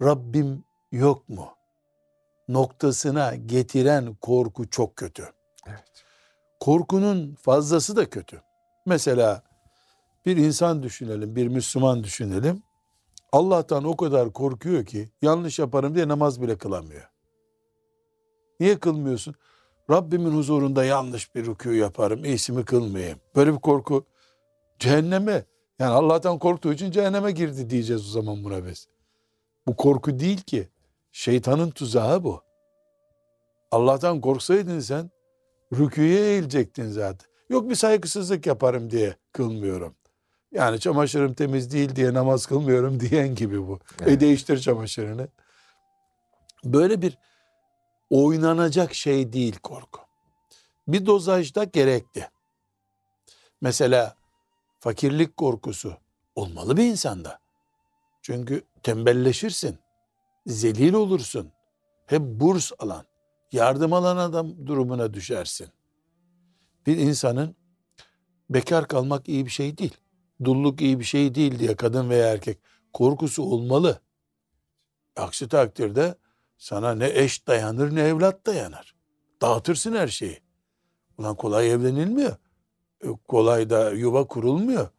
Rabbim 0.01 0.63
yok 0.91 1.29
mu? 1.29 1.49
Noktasına 2.47 3.35
getiren 3.35 4.15
korku 4.15 4.69
çok 4.69 4.95
kötü. 4.95 5.29
Evet. 5.67 5.83
Korkunun 6.59 7.35
fazlası 7.35 7.95
da 7.95 8.09
kötü. 8.09 8.41
Mesela 8.85 9.43
bir 10.25 10.37
insan 10.37 10.83
düşünelim, 10.83 11.35
bir 11.35 11.47
Müslüman 11.47 12.03
düşünelim. 12.03 12.63
Allah'tan 13.31 13.83
o 13.83 13.97
kadar 13.97 14.33
korkuyor 14.33 14.85
ki 14.85 15.09
yanlış 15.21 15.59
yaparım 15.59 15.95
diye 15.95 16.07
namaz 16.07 16.41
bile 16.41 16.57
kılamıyor. 16.57 17.09
Niye 18.59 18.79
kılmıyorsun? 18.79 19.35
Rabbimin 19.89 20.31
huzurunda 20.31 20.85
yanlış 20.85 21.35
bir 21.35 21.45
rükû 21.45 21.75
yaparım, 21.75 22.25
iyisimi 22.25 22.65
kılmayayım. 22.65 23.19
Böyle 23.35 23.53
bir 23.53 23.59
korku 23.59 24.05
cehenneme 24.79 25.45
yani 25.79 25.91
Allah'tan 25.91 26.39
korktuğu 26.39 26.73
için 26.73 26.91
cehenneme 26.91 27.31
girdi 27.31 27.69
diyeceğiz 27.69 28.07
o 28.07 28.09
zaman 28.09 28.43
buna 28.43 28.65
biz. 28.65 28.87
Bu 29.67 29.75
korku 29.75 30.19
değil 30.19 30.41
ki. 30.41 30.69
Şeytanın 31.11 31.71
tuzağı 31.71 32.23
bu. 32.23 32.41
Allah'tan 33.71 34.21
korksaydın 34.21 34.79
sen 34.79 35.11
rüküye 35.73 36.19
eğilecektin 36.19 36.89
zaten. 36.89 37.29
Yok 37.49 37.69
bir 37.69 37.75
saygısızlık 37.75 38.45
yaparım 38.45 38.89
diye 38.89 39.15
kılmıyorum. 39.31 39.95
Yani 40.51 40.79
çamaşırım 40.79 41.33
temiz 41.33 41.71
değil 41.71 41.95
diye 41.95 42.13
namaz 42.13 42.45
kılmıyorum 42.45 42.99
diyen 42.99 43.35
gibi 43.35 43.67
bu. 43.67 43.75
E, 43.75 44.03
evet. 44.03 44.11
E 44.11 44.19
değiştir 44.19 44.59
çamaşırını. 44.59 45.27
Böyle 46.63 47.01
bir 47.01 47.17
oynanacak 48.09 48.93
şey 48.93 49.33
değil 49.33 49.59
korku. 49.59 50.01
Bir 50.87 51.05
dozajda 51.05 51.63
gerekli. 51.63 52.29
Mesela 53.61 54.15
fakirlik 54.79 55.37
korkusu 55.37 55.97
olmalı 56.35 56.77
bir 56.77 56.83
insanda. 56.83 57.39
Çünkü 58.21 58.63
tembelleşirsin, 58.83 59.79
zelil 60.45 60.93
olursun. 60.93 61.51
Hep 62.05 62.21
burs 62.21 62.71
alan, 62.79 63.05
yardım 63.51 63.93
alan 63.93 64.17
adam 64.17 64.67
durumuna 64.67 65.13
düşersin. 65.13 65.67
Bir 66.85 66.97
insanın 66.97 67.55
bekar 68.49 68.87
kalmak 68.87 69.29
iyi 69.29 69.45
bir 69.45 69.51
şey 69.51 69.77
değil. 69.77 69.97
Dulluk 70.43 70.81
iyi 70.81 70.99
bir 70.99 71.05
şey 71.05 71.35
değil 71.35 71.59
diye 71.59 71.75
kadın 71.75 72.09
veya 72.09 72.27
erkek 72.33 72.59
korkusu 72.93 73.43
olmalı. 73.43 74.01
Aksi 75.15 75.47
takdirde 75.47 76.15
sana 76.57 76.95
ne 76.95 77.09
eş 77.13 77.47
dayanır 77.47 77.95
ne 77.95 78.01
evlat 78.01 78.45
dayanır. 78.45 78.95
Dağıtırsın 79.41 79.95
her 79.95 80.07
şeyi. 80.07 80.39
Ulan 81.17 81.35
kolay 81.35 81.71
evlenilmiyor. 81.71 82.35
E, 83.03 83.07
Kolay 83.27 83.69
da 83.69 83.91
yuva 83.91 84.27
kurulmuyor. 84.27 84.89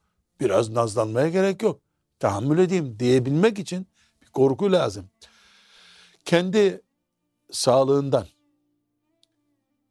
Biraz 0.41 0.71
nazlanmaya 0.71 1.29
gerek 1.29 1.63
yok. 1.63 1.81
Tahammül 2.19 2.59
edeyim 2.59 2.99
diyebilmek 2.99 3.59
için 3.59 3.87
bir 4.23 4.27
korku 4.27 4.73
lazım. 4.73 5.11
Kendi 6.25 6.83
sağlığından, 7.51 8.27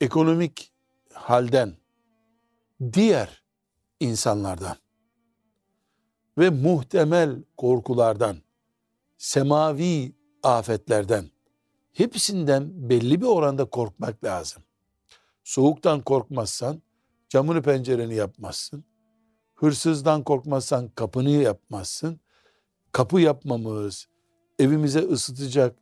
ekonomik 0.01 0.73
halden, 1.13 1.77
diğer 2.93 3.43
insanlardan 3.99 4.77
ve 6.37 6.49
muhtemel 6.49 7.43
korkulardan, 7.57 8.37
semavi 9.17 10.15
afetlerden 10.43 11.25
hepsinden 11.93 12.89
belli 12.89 13.21
bir 13.21 13.25
oranda 13.25 13.65
korkmak 13.65 14.23
lazım. 14.23 14.63
Soğuktan 15.43 16.01
korkmazsan 16.01 16.81
camını 17.29 17.61
pencereni 17.61 18.15
yapmazsın. 18.15 18.83
Hırsızdan 19.55 20.23
korkmazsan 20.23 20.89
kapını 20.89 21.29
yapmazsın. 21.29 22.19
Kapı 22.91 23.21
yapmamız, 23.21 24.07
evimize 24.59 24.99
ısıtacak 24.99 25.75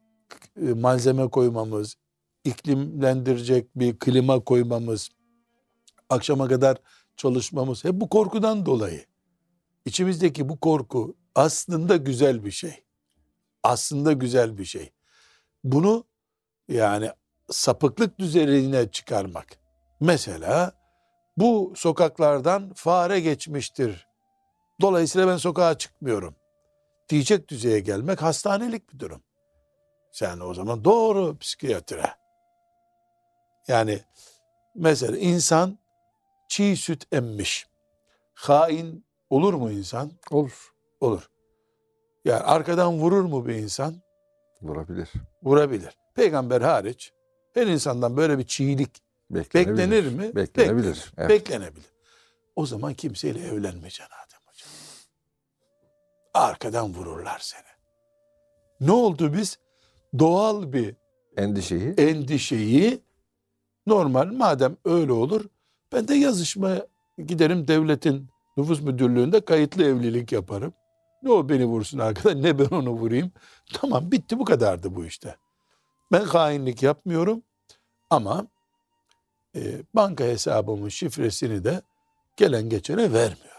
e, 0.61 0.73
malzeme 0.73 1.29
koymamız, 1.29 1.95
iklimlendirecek 2.43 3.75
bir 3.75 3.99
klima 3.99 4.39
koymamız, 4.39 5.09
akşama 6.09 6.47
kadar 6.47 6.77
çalışmamız 7.17 7.83
hep 7.83 7.93
bu 7.93 8.09
korkudan 8.09 8.65
dolayı. 8.65 9.05
İçimizdeki 9.85 10.49
bu 10.49 10.59
korku 10.59 11.15
aslında 11.35 11.95
güzel 11.95 12.45
bir 12.45 12.51
şey. 12.51 12.83
Aslında 13.63 14.13
güzel 14.13 14.57
bir 14.57 14.65
şey. 14.65 14.91
Bunu 15.63 16.03
yani 16.67 17.11
sapıklık 17.51 18.19
düzeyine 18.19 18.91
çıkarmak. 18.91 19.47
Mesela 19.99 20.71
bu 21.37 21.73
sokaklardan 21.75 22.73
fare 22.73 23.19
geçmiştir. 23.19 24.07
Dolayısıyla 24.81 25.27
ben 25.27 25.37
sokağa 25.37 25.77
çıkmıyorum. 25.77 26.35
Diyecek 27.09 27.47
düzeye 27.47 27.79
gelmek 27.79 28.21
hastanelik 28.21 28.93
bir 28.93 28.99
durum. 28.99 29.23
Sen 30.11 30.39
o 30.39 30.53
zaman 30.53 30.83
doğru 30.83 31.37
psikiyatre. 31.37 32.13
Yani 33.67 33.99
mesela 34.75 35.17
insan 35.17 35.79
çiğ 36.47 36.75
süt 36.77 37.13
emmiş. 37.13 37.67
Hain 38.33 39.04
olur 39.35 39.53
mu 39.53 39.71
insan? 39.71 40.11
Olur. 40.31 40.73
Olur. 41.01 41.29
Yani 42.25 42.39
arkadan 42.39 42.93
vurur 42.99 43.23
mu 43.23 43.47
bir 43.47 43.55
insan? 43.55 43.95
Vurabilir. 44.61 45.11
Vurabilir. 45.43 45.97
Peygamber 46.15 46.61
hariç 46.61 47.13
her 47.53 47.67
insandan 47.67 48.17
böyle 48.17 48.37
bir 48.37 48.43
çiğlik 48.43 49.01
Beklenebilir. 49.29 49.77
beklenir 49.77 50.11
mi? 50.11 50.35
Beklenebilir. 50.35 50.77
Beklenir. 50.87 51.13
Evet. 51.17 51.29
Beklenebilir. 51.29 51.85
O 52.55 52.65
zaman 52.65 52.93
kimseyle 52.93 53.39
evlenmeyeceksin 53.39 54.03
Adem 54.25 54.39
Hocam. 54.45 54.69
Arkadan 56.33 56.93
vururlar 56.93 57.39
seni. 57.39 57.61
Ne 58.79 58.91
oldu 58.91 59.33
biz? 59.33 59.59
Doğal 60.19 60.73
bir 60.73 60.95
Endişeyi 61.37 61.93
endişeyi 61.97 63.01
normal 63.87 64.25
madem 64.25 64.77
öyle 64.85 65.11
olur 65.11 65.45
ben 65.93 66.07
de 66.07 66.15
yazışmaya 66.15 66.87
giderim 67.25 67.67
devletin 67.67 68.27
nüfus 68.57 68.81
müdürlüğünde 68.81 69.45
kayıtlı 69.45 69.83
evlilik 69.83 70.31
yaparım. 70.31 70.73
Ne 71.23 71.31
o 71.31 71.49
beni 71.49 71.65
vursun 71.65 71.99
arkadan 71.99 72.43
ne 72.43 72.59
ben 72.59 72.65
onu 72.65 72.89
vurayım. 72.89 73.31
Tamam 73.73 74.11
bitti 74.11 74.39
bu 74.39 74.45
kadardı 74.45 74.95
bu 74.95 75.05
işte. 75.05 75.35
Ben 76.11 76.23
hainlik 76.23 76.83
yapmıyorum 76.83 77.43
ama 78.09 78.47
e, 79.55 79.81
banka 79.93 80.23
hesabımın 80.23 80.89
şifresini 80.89 81.63
de 81.63 81.81
gelen 82.37 82.69
geçene 82.69 83.13
vermiyorum. 83.13 83.51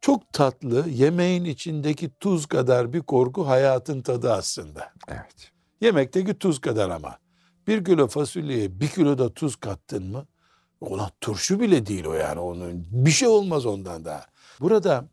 Çok 0.00 0.32
tatlı 0.32 0.88
yemeğin 0.88 1.44
içindeki 1.44 2.10
tuz 2.20 2.46
kadar 2.46 2.92
bir 2.92 3.00
korku 3.00 3.48
hayatın 3.48 4.02
tadı 4.02 4.32
aslında. 4.32 4.92
evet. 5.08 5.50
Yemekteki 5.80 6.38
tuz 6.38 6.60
kadar 6.60 6.90
ama. 6.90 7.18
Bir 7.66 7.84
kilo 7.84 8.06
fasulyeye 8.06 8.80
bir 8.80 8.88
kilo 8.88 9.18
da 9.18 9.34
tuz 9.34 9.56
kattın 9.56 10.04
mı? 10.04 10.26
Ulan 10.90 11.10
turşu 11.20 11.60
bile 11.60 11.86
değil 11.86 12.04
o 12.04 12.12
yani. 12.12 12.40
Onun 12.40 12.86
bir 12.90 13.10
şey 13.10 13.28
olmaz 13.28 13.66
ondan 13.66 14.04
daha. 14.04 14.26
Burada 14.60 15.04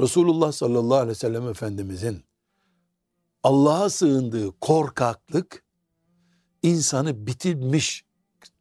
Resulullah 0.00 0.52
sallallahu 0.52 0.94
aleyhi 0.94 1.10
ve 1.10 1.14
sellem 1.14 1.48
Efendimizin 1.48 2.24
Allah'a 3.42 3.90
sığındığı 3.90 4.60
korkaklık 4.60 5.64
insanı 6.62 7.26
bitirmiş, 7.26 8.04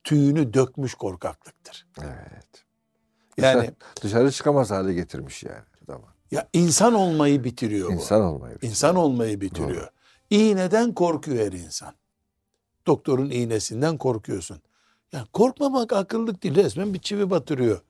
tüyünü 0.03 0.53
dökmüş 0.53 0.93
korkaklıktır. 0.95 1.87
Evet. 2.01 2.65
Yani 3.37 3.71
Dışarı 4.01 4.31
çıkamaz 4.31 4.71
hale 4.71 4.93
getirmiş 4.93 5.43
yani. 5.43 5.63
Tamam. 5.87 6.09
ya 6.31 6.49
insan 6.53 6.93
olmayı 6.93 7.43
bitiriyor 7.43 7.89
bu. 7.89 7.93
İnsan 7.93 8.21
olmayı. 8.21 8.57
İnsan 8.61 8.95
olmayı 8.95 9.41
bitiriyor. 9.41 9.87
İğneden 10.29 10.93
korkuyor 10.93 11.45
her 11.45 11.51
insan. 11.51 11.93
Doktorun 12.87 13.29
iğnesinden 13.29 13.97
korkuyorsun. 13.97 14.61
Yani 15.13 15.28
korkmamak 15.34 15.93
akıllık 15.93 16.43
değil. 16.43 16.56
Resmen 16.56 16.93
bir 16.93 16.99
çivi 16.99 17.30
batırıyor 17.30 17.82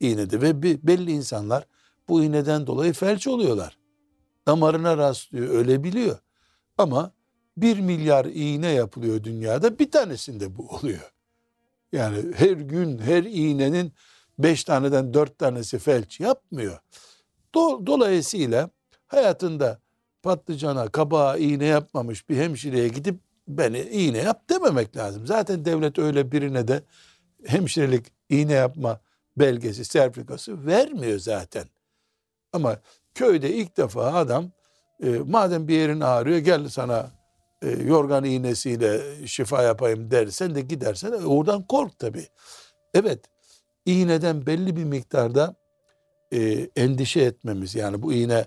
iğnede. 0.00 0.40
Ve 0.40 0.62
bir- 0.62 0.82
belli 0.82 1.12
insanlar 1.12 1.66
bu 2.08 2.22
iğneden 2.24 2.66
dolayı 2.66 2.92
felç 2.92 3.26
oluyorlar. 3.26 3.78
Damarına 4.46 4.96
rastlıyor, 4.96 5.48
ölebiliyor. 5.48 6.18
Ama 6.78 7.12
bir 7.56 7.80
milyar 7.80 8.24
iğne 8.24 8.70
yapılıyor 8.70 9.24
dünyada. 9.24 9.78
Bir 9.78 9.90
tanesinde 9.90 10.56
bu 10.56 10.68
oluyor. 10.68 11.12
Yani 11.92 12.18
her 12.36 12.52
gün 12.56 12.98
her 12.98 13.22
iğnenin 13.22 13.92
beş 14.38 14.64
taneden 14.64 15.14
dört 15.14 15.38
tanesi 15.38 15.78
felç 15.78 16.20
yapmıyor. 16.20 16.78
Do- 17.54 17.86
Dolayısıyla 17.86 18.70
hayatında 19.06 19.80
patlıcana, 20.22 20.88
kabağa 20.88 21.36
iğne 21.36 21.64
yapmamış 21.66 22.28
bir 22.28 22.36
hemşireye 22.36 22.88
gidip 22.88 23.20
beni 23.48 23.80
iğne 23.80 24.18
yap 24.18 24.50
dememek 24.50 24.96
lazım. 24.96 25.26
Zaten 25.26 25.64
devlet 25.64 25.98
öyle 25.98 26.32
birine 26.32 26.68
de 26.68 26.82
hemşirelik 27.46 28.06
iğne 28.28 28.52
yapma 28.52 29.00
belgesi, 29.36 29.84
sertifikası 29.84 30.66
vermiyor 30.66 31.18
zaten. 31.18 31.64
Ama 32.52 32.78
köyde 33.14 33.54
ilk 33.54 33.76
defa 33.76 34.12
adam 34.12 34.52
e, 35.02 35.08
madem 35.08 35.68
bir 35.68 35.74
yerin 35.74 36.00
ağrıyor 36.00 36.38
gel 36.38 36.68
sana 36.68 37.10
e, 37.62 37.70
yorgan 37.70 38.24
iğnesiyle 38.24 39.00
şifa 39.26 39.62
yapayım 39.62 40.10
der. 40.10 40.26
Sen 40.26 40.54
de 40.54 40.60
gidersen 40.60 41.12
e, 41.12 41.16
oradan 41.16 41.66
kork 41.66 41.98
tabii. 41.98 42.26
Evet 42.94 43.24
iğneden 43.86 44.46
belli 44.46 44.76
bir 44.76 44.84
miktarda 44.84 45.54
e, 46.32 46.68
endişe 46.76 47.20
etmemiz 47.20 47.74
yani 47.74 48.02
bu 48.02 48.12
iğne 48.12 48.46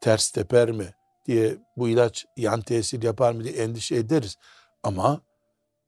ters 0.00 0.30
teper 0.30 0.72
mi 0.72 0.94
diye 1.26 1.56
bu 1.76 1.88
ilaç 1.88 2.26
yan 2.36 2.60
tesir 2.60 3.02
yapar 3.02 3.32
mı 3.32 3.44
diye 3.44 3.54
endişe 3.54 3.96
ederiz. 3.96 4.36
Ama 4.82 5.20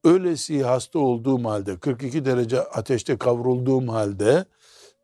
öylesi 0.04 0.62
hasta 0.62 0.98
olduğum 0.98 1.44
halde 1.44 1.78
42 1.78 2.24
derece 2.24 2.60
ateşte 2.60 3.18
kavrulduğum 3.18 3.88
halde 3.88 4.44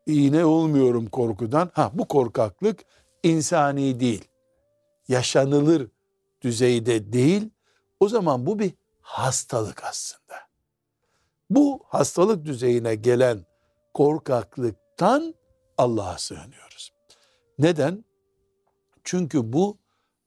iğne 0.05 0.45
olmuyorum 0.45 1.07
korkudan. 1.07 1.71
Ha 1.73 1.91
bu 1.93 2.07
korkaklık 2.07 2.85
insani 3.23 3.99
değil. 3.99 4.27
Yaşanılır 5.07 5.87
düzeyde 6.41 7.13
değil. 7.13 7.49
O 7.99 8.09
zaman 8.09 8.45
bu 8.45 8.59
bir 8.59 8.73
hastalık 9.01 9.83
aslında. 9.83 10.35
Bu 11.49 11.83
hastalık 11.87 12.45
düzeyine 12.45 12.95
gelen 12.95 13.45
korkaklıktan 13.93 15.35
Allah'a 15.77 16.17
sığınıyoruz. 16.17 16.91
Neden? 17.59 18.05
Çünkü 19.03 19.53
bu 19.53 19.77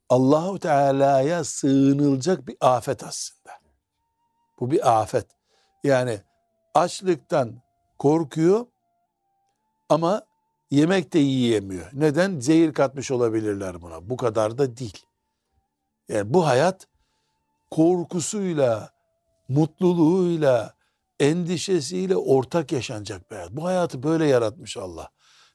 Allahu 0.08 0.58
Teala'ya 0.58 1.44
sığınılacak 1.44 2.48
bir 2.48 2.56
afet 2.60 3.04
aslında. 3.04 3.52
Bu 4.60 4.70
bir 4.70 5.00
afet. 5.00 5.26
Yani 5.84 6.20
açlıktan 6.74 7.62
korkuyor 7.98 8.66
ama 9.88 10.22
yemek 10.70 11.12
de 11.12 11.18
yiyemiyor. 11.18 11.90
Neden? 11.92 12.40
Zehir 12.40 12.72
katmış 12.72 13.10
olabilirler 13.10 13.82
buna. 13.82 14.10
Bu 14.10 14.16
kadar 14.16 14.58
da 14.58 14.76
değil. 14.76 15.06
Yani 16.08 16.34
bu 16.34 16.46
hayat 16.46 16.88
korkusuyla, 17.70 18.90
mutluluğuyla, 19.48 20.74
endişesiyle 21.20 22.16
ortak 22.16 22.72
yaşanacak 22.72 23.30
bir 23.30 23.36
hayat. 23.36 23.50
Bu 23.52 23.64
hayatı 23.64 24.02
böyle 24.02 24.26
yaratmış 24.26 24.76
Allah. 24.76 25.10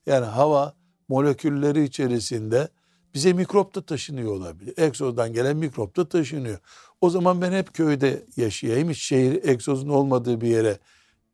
Yani 0.05 0.25
hava 0.25 0.73
molekülleri 1.07 1.83
içerisinde 1.83 2.69
bize 3.13 3.33
mikrop 3.33 3.75
da 3.75 3.81
taşınıyor 3.81 4.31
olabilir. 4.31 4.73
Egzozdan 4.77 5.33
gelen 5.33 5.57
mikrop 5.57 5.97
da 5.97 6.09
taşınıyor. 6.09 6.59
O 7.01 7.09
zaman 7.09 7.41
ben 7.41 7.51
hep 7.51 7.73
köyde 7.73 8.25
yaşayayım, 8.37 8.89
hiç 8.89 8.97
şehir 8.97 9.43
egzozun 9.49 9.89
olmadığı 9.89 10.41
bir 10.41 10.47
yere 10.47 10.79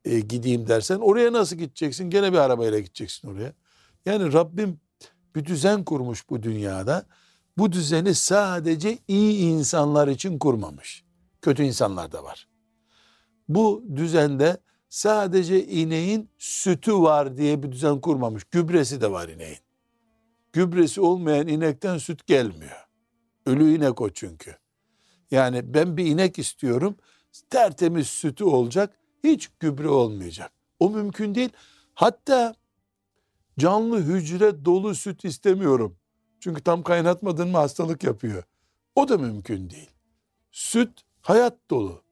e, 0.04 0.20
gideyim 0.20 0.68
dersen 0.68 0.98
oraya 0.98 1.32
nasıl 1.32 1.56
gideceksin? 1.56 2.10
Gene 2.10 2.32
bir 2.32 2.38
arabayla 2.38 2.78
gideceksin 2.78 3.28
oraya. 3.28 3.52
Yani 4.06 4.32
Rabbim 4.32 4.80
bir 5.36 5.44
düzen 5.44 5.84
kurmuş 5.84 6.30
bu 6.30 6.42
dünyada. 6.42 7.06
Bu 7.58 7.72
düzeni 7.72 8.14
sadece 8.14 8.98
iyi 9.08 9.38
insanlar 9.40 10.08
için 10.08 10.38
kurmamış. 10.38 11.04
Kötü 11.42 11.62
insanlar 11.62 12.12
da 12.12 12.24
var. 12.24 12.48
Bu 13.48 13.84
düzende 13.96 14.56
sadece 14.88 15.66
ineğin 15.66 16.30
sütü 16.38 16.94
var 16.94 17.36
diye 17.36 17.62
bir 17.62 17.72
düzen 17.72 18.00
kurmamış. 18.00 18.44
Gübresi 18.44 19.00
de 19.00 19.10
var 19.10 19.28
ineğin. 19.28 19.58
Gübresi 20.52 21.00
olmayan 21.00 21.48
inekten 21.48 21.98
süt 21.98 22.26
gelmiyor. 22.26 22.86
Ölü 23.46 23.76
inek 23.76 24.00
o 24.00 24.10
çünkü. 24.10 24.56
Yani 25.30 25.74
ben 25.74 25.96
bir 25.96 26.06
inek 26.06 26.38
istiyorum. 26.38 26.96
Tertemiz 27.50 28.06
sütü 28.06 28.44
olacak. 28.44 28.96
Hiç 29.24 29.50
gübre 29.60 29.88
olmayacak. 29.88 30.52
O 30.80 30.90
mümkün 30.90 31.34
değil. 31.34 31.50
Hatta 31.94 32.54
canlı 33.58 34.00
hücre 34.02 34.64
dolu 34.64 34.94
süt 34.94 35.24
istemiyorum. 35.24 35.96
Çünkü 36.40 36.62
tam 36.62 36.82
kaynatmadın 36.82 37.48
mı 37.48 37.56
hastalık 37.56 38.04
yapıyor. 38.04 38.42
O 38.94 39.08
da 39.08 39.18
mümkün 39.18 39.70
değil. 39.70 39.90
Süt 40.50 40.90
hayat 41.20 41.56
dolu. 41.70 42.02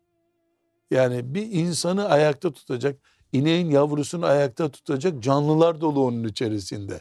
Yani 0.91 1.35
bir 1.35 1.53
insanı 1.53 2.09
ayakta 2.09 2.53
tutacak, 2.53 3.01
ineğin 3.33 3.71
yavrusunu 3.71 4.27
ayakta 4.27 4.71
tutacak 4.71 5.23
canlılar 5.23 5.81
dolu 5.81 6.05
onun 6.05 6.25
içerisinde. 6.25 7.01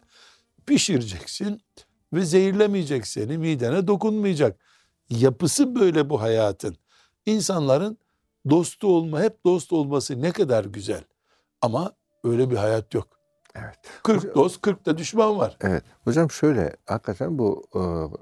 Pişireceksin 0.67 1.62
ve 2.13 2.25
zehirlemeyecek 2.25 3.08
seni, 3.08 3.38
midene 3.38 3.88
dokunmayacak. 3.88 4.60
Yapısı 5.10 5.75
böyle 5.75 6.10
bu 6.10 6.21
hayatın. 6.21 6.77
İnsanların 7.25 7.97
dostu 8.49 8.88
olma, 8.88 9.21
hep 9.21 9.45
dost 9.45 9.73
olması 9.73 10.21
ne 10.21 10.32
kadar 10.32 10.65
güzel. 10.65 11.03
Ama 11.62 11.93
öyle 12.23 12.51
bir 12.51 12.56
hayat 12.56 12.93
yok. 12.93 13.08
Evet. 13.56 13.75
40 14.03 14.36
dost, 14.36 14.62
40 14.62 14.86
da 14.86 14.97
düşman 14.97 15.38
var. 15.38 15.58
Evet. 15.62 15.84
Hocam 16.03 16.32
şöyle 16.32 16.75
hakikaten 16.86 17.38
bu 17.38 17.65
e, 17.75 17.82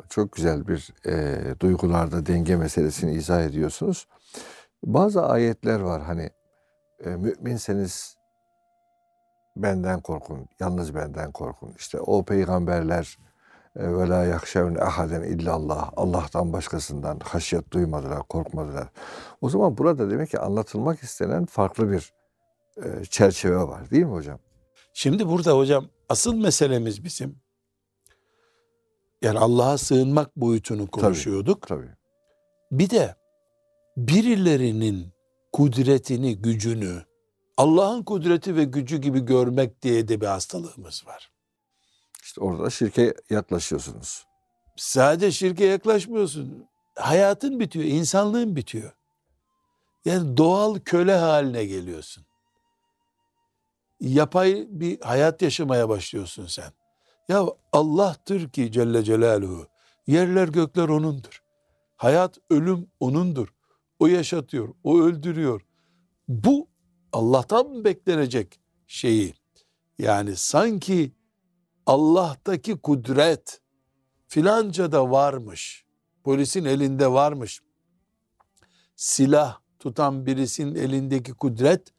çok 0.10 0.32
güzel 0.32 0.68
bir 0.68 0.94
e, 1.06 1.60
duygularda 1.60 2.26
denge 2.26 2.56
meselesini 2.56 3.14
izah 3.14 3.44
ediyorsunuz. 3.44 4.08
Bazı 4.84 5.26
ayetler 5.26 5.80
var 5.80 6.02
hani 6.04 6.30
e, 7.06 7.10
müminseniz 7.10 8.15
benden 9.56 10.02
korkun, 10.02 10.48
yalnız 10.60 10.96
benden 10.96 11.32
korkun. 11.32 11.74
İşte 11.78 12.00
o 12.00 12.26
peygamberler 12.26 13.18
e, 13.76 13.98
ve 13.98 14.10
la 14.10 14.24
yakşevne 14.24 14.80
ahaden 14.80 15.24
illallah. 15.24 15.92
Allah'tan 15.96 16.54
başkasından 16.54 17.20
haşyet 17.20 17.72
duymadılar, 17.72 18.24
korkmadılar. 18.24 18.88
O 19.42 19.50
zaman 19.50 19.78
burada 19.78 20.10
demek 20.10 20.30
ki 20.30 20.40
anlatılmak 20.40 21.00
istenen 21.00 21.46
farklı 21.46 21.92
bir 21.92 22.14
e, 22.84 23.06
çerçeve 23.06 23.58
var 23.58 23.92
değil 23.92 24.04
mi 24.04 24.12
hocam? 24.12 24.40
Şimdi 24.94 25.28
burada 25.28 25.58
hocam 25.58 25.86
asıl 26.10 26.36
meselemiz 26.36 27.04
bizim 27.04 27.36
yani 29.22 29.40
Allah'a 29.40 29.78
sığınmak 29.78 30.36
boyutunu 30.36 30.88
konuşuyorduk. 30.88 31.68
Tabii. 31.68 31.90
Bir 32.72 32.90
de 32.90 33.16
birilerinin 33.98 35.14
kudretini, 35.52 36.42
gücünü 36.42 37.04
Allah'ın 37.58 38.04
kudreti 38.04 38.56
ve 38.56 38.64
gücü 38.64 38.98
gibi 38.98 39.20
görmek 39.20 39.82
diye 39.82 40.08
de 40.08 40.22
bir 40.22 40.26
hastalığımız 40.26 41.08
var. 41.08 41.32
İşte 42.24 42.42
orada 42.42 42.64
da 42.64 42.70
şirke 42.70 43.14
yaklaşıyorsunuz. 43.30 44.26
Sadece 44.76 45.32
şirke 45.32 45.66
yaklaşmıyorsun. 45.66 46.68
Hayatın 46.96 47.60
bitiyor, 47.60 47.86
insanlığın 47.86 48.56
bitiyor. 48.56 48.92
Yani 50.06 50.38
doğal 50.38 50.80
köle 50.80 51.16
haline 51.16 51.66
geliyorsun. 51.66 52.26
Yapay 54.00 54.68
bir 54.70 55.02
hayat 55.02 55.42
yaşamaya 55.42 55.90
başlıyorsun 55.90 56.46
sen. 56.46 56.72
Ya 57.30 57.46
Allah'tır 57.72 58.50
ki 58.50 58.72
Celle 58.72 59.04
Celaluhu. 59.04 59.68
Yerler 60.08 60.48
gökler 60.48 60.90
O'nundur. 60.90 61.44
Hayat, 61.98 62.38
ölüm 62.50 62.88
O'nundur. 63.00 63.48
O 64.00 64.08
yaşatıyor, 64.08 64.74
O 64.84 65.00
öldürüyor. 65.00 65.62
Bu 66.28 66.68
Allah'tan 67.16 67.84
beklenecek 67.84 68.60
şeyi? 68.88 69.34
Yani 70.00 70.36
sanki 70.36 71.12
Allah'taki 71.86 72.78
kudret 72.78 73.62
filanca 74.28 74.92
da 74.92 75.12
varmış. 75.12 75.86
Polisin 76.24 76.66
elinde 76.66 77.12
varmış. 77.12 77.62
Silah 78.96 79.60
tutan 79.80 80.26
birisinin 80.26 80.76
elindeki 80.76 81.34
kudret 81.34 81.94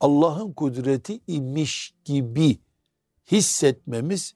Allah'ın 0.00 0.52
kudreti 0.52 1.20
imiş 1.26 1.94
gibi 2.04 2.58
hissetmemiz 3.32 4.34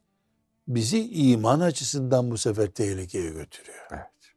bizi 0.68 1.11
iman 1.11 1.61
açısından 1.61 2.31
bu 2.31 2.38
sefer 2.38 2.70
tehlikeye 2.70 3.31
götürüyor. 3.31 3.87
Evet. 3.90 4.35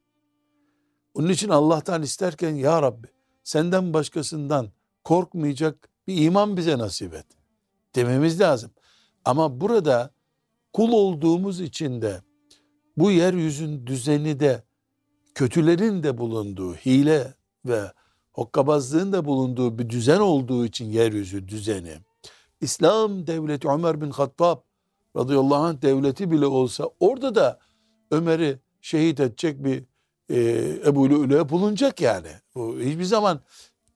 Onun 1.14 1.30
için 1.30 1.50
Allah'tan 1.50 2.02
isterken 2.02 2.56
ya 2.56 2.82
Rabbi 2.82 3.08
senden 3.44 3.94
başkasından 3.94 4.72
korkmayacak 5.04 5.89
bir 6.10 6.26
iman 6.26 6.58
bize 6.58 6.78
nasip 6.78 7.14
et 7.14 7.26
dememiz 7.96 8.40
lazım. 8.40 8.72
Ama 9.26 9.62
burada 9.62 10.14
kul 10.74 10.92
olduğumuz 10.92 11.62
için 11.62 12.02
de 12.02 12.22
bu 12.98 13.12
yeryüzün 13.12 13.88
düzeni 13.88 14.40
de 14.40 14.64
kötülerin 15.36 16.04
de 16.04 16.18
bulunduğu 16.18 16.76
hile 16.76 17.34
ve 17.66 17.92
hokkabazlığın 18.32 19.14
da 19.14 19.26
bulunduğu 19.26 19.80
bir 19.80 19.90
düzen 19.90 20.20
olduğu 20.20 20.66
için 20.66 20.86
yeryüzü 20.86 21.48
düzeni 21.48 21.98
İslam 22.62 23.28
devleti 23.28 23.68
Ömer 23.68 24.02
bin 24.02 24.12
Hattab 24.12 24.58
radıyallahu 25.16 25.64
anh 25.64 25.82
devleti 25.82 26.32
bile 26.32 26.46
olsa 26.46 26.90
orada 27.00 27.36
da 27.36 27.60
Ömer'i 28.12 28.60
şehit 28.82 29.20
edecek 29.20 29.64
bir 29.64 29.84
e, 30.30 30.40
Ebu 30.86 31.10
Lü'lü'ye 31.10 31.50
bulunacak 31.50 32.02
yani. 32.02 32.32
O 32.56 32.80
hiçbir 32.80 33.04
zaman 33.04 33.42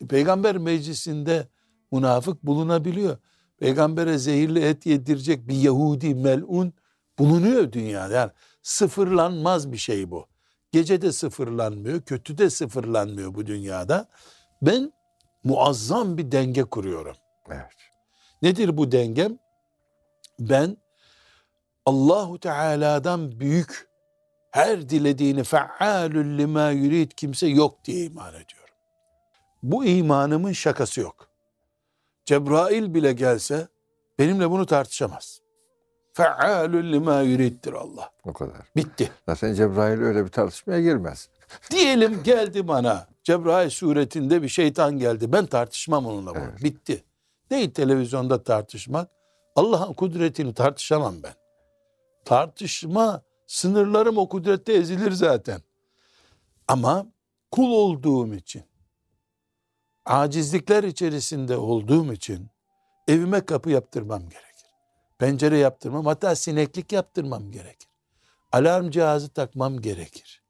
peygamber 0.09 0.57
meclisinde 0.57 1.47
münafık 1.93 2.43
bulunabiliyor. 2.43 3.17
Peygambere 3.59 4.17
zehirli 4.17 4.59
et 4.59 4.85
yedirecek 4.85 5.47
bir 5.47 5.55
Yahudi 5.55 6.15
melun 6.15 6.73
bulunuyor 7.19 7.71
dünyada. 7.71 8.13
Yani 8.13 8.31
sıfırlanmaz 8.63 9.71
bir 9.71 9.77
şey 9.77 10.11
bu. 10.11 10.27
Gece 10.71 11.01
de 11.01 11.11
sıfırlanmıyor, 11.11 12.01
kötü 12.01 12.37
de 12.37 12.49
sıfırlanmıyor 12.49 13.35
bu 13.35 13.45
dünyada. 13.45 14.07
Ben 14.61 14.93
muazzam 15.43 16.17
bir 16.17 16.31
denge 16.31 16.63
kuruyorum. 16.63 17.15
Evet. 17.49 17.65
Nedir 18.41 18.77
bu 18.77 18.91
dengem? 18.91 19.39
Ben 20.39 20.77
Allahu 21.85 22.39
Teala'dan 22.39 23.39
büyük 23.39 23.89
her 24.51 24.89
dilediğini 24.89 25.43
fealül 25.43 26.37
lima 26.37 26.69
yurid 26.69 27.11
kimse 27.11 27.47
yok 27.47 27.85
diye 27.85 28.05
iman 28.05 28.33
ediyorum. 28.33 28.75
Bu 29.63 29.85
imanımın 29.85 30.51
şakası 30.51 31.01
yok. 31.01 31.32
Cebrail 32.25 32.93
bile 32.93 33.13
gelse 33.13 33.67
benimle 34.19 34.49
bunu 34.49 34.65
tartışamaz. 34.65 35.41
Fealül 36.13 36.93
lima 36.93 37.21
yuriddir 37.21 37.73
Allah. 37.73 38.11
O 38.25 38.33
kadar. 38.33 38.57
Bitti. 38.75 39.11
Zaten 39.29 39.53
Cebrail 39.53 40.01
öyle 40.01 40.25
bir 40.25 40.29
tartışmaya 40.29 40.81
girmez. 40.81 41.29
Diyelim 41.71 42.23
geldi 42.23 42.67
bana 42.67 43.07
Cebrail 43.23 43.69
suretinde 43.69 44.41
bir 44.41 44.49
şeytan 44.49 44.97
geldi. 44.97 45.31
Ben 45.31 45.45
tartışmam 45.45 46.05
onunla 46.05 46.35
bunu. 46.35 46.43
Evet. 46.43 46.63
Bitti. 46.63 47.03
Değil 47.49 47.71
televizyonda 47.71 48.43
tartışmak. 48.43 49.09
Allah'ın 49.55 49.93
kudretini 49.93 50.53
tartışamam 50.53 51.15
ben. 51.23 51.33
Tartışma 52.25 53.21
sınırlarım 53.47 54.17
o 54.17 54.29
kudrette 54.29 54.73
ezilir 54.73 55.11
zaten. 55.11 55.61
Ama 56.67 57.05
kul 57.51 57.71
olduğum 57.71 58.33
için, 58.33 58.63
acizlikler 60.05 60.83
içerisinde 60.83 61.57
olduğum 61.57 62.13
için 62.13 62.47
evime 63.07 63.45
kapı 63.45 63.69
yaptırmam 63.69 64.21
gerekir. 64.21 64.67
Pencere 65.19 65.57
yaptırmam, 65.57 66.05
hatta 66.05 66.35
sineklik 66.35 66.91
yaptırmam 66.91 67.51
gerekir. 67.51 67.89
Alarm 68.51 68.89
cihazı 68.89 69.29
takmam 69.29 69.81
gerekir. 69.81 70.43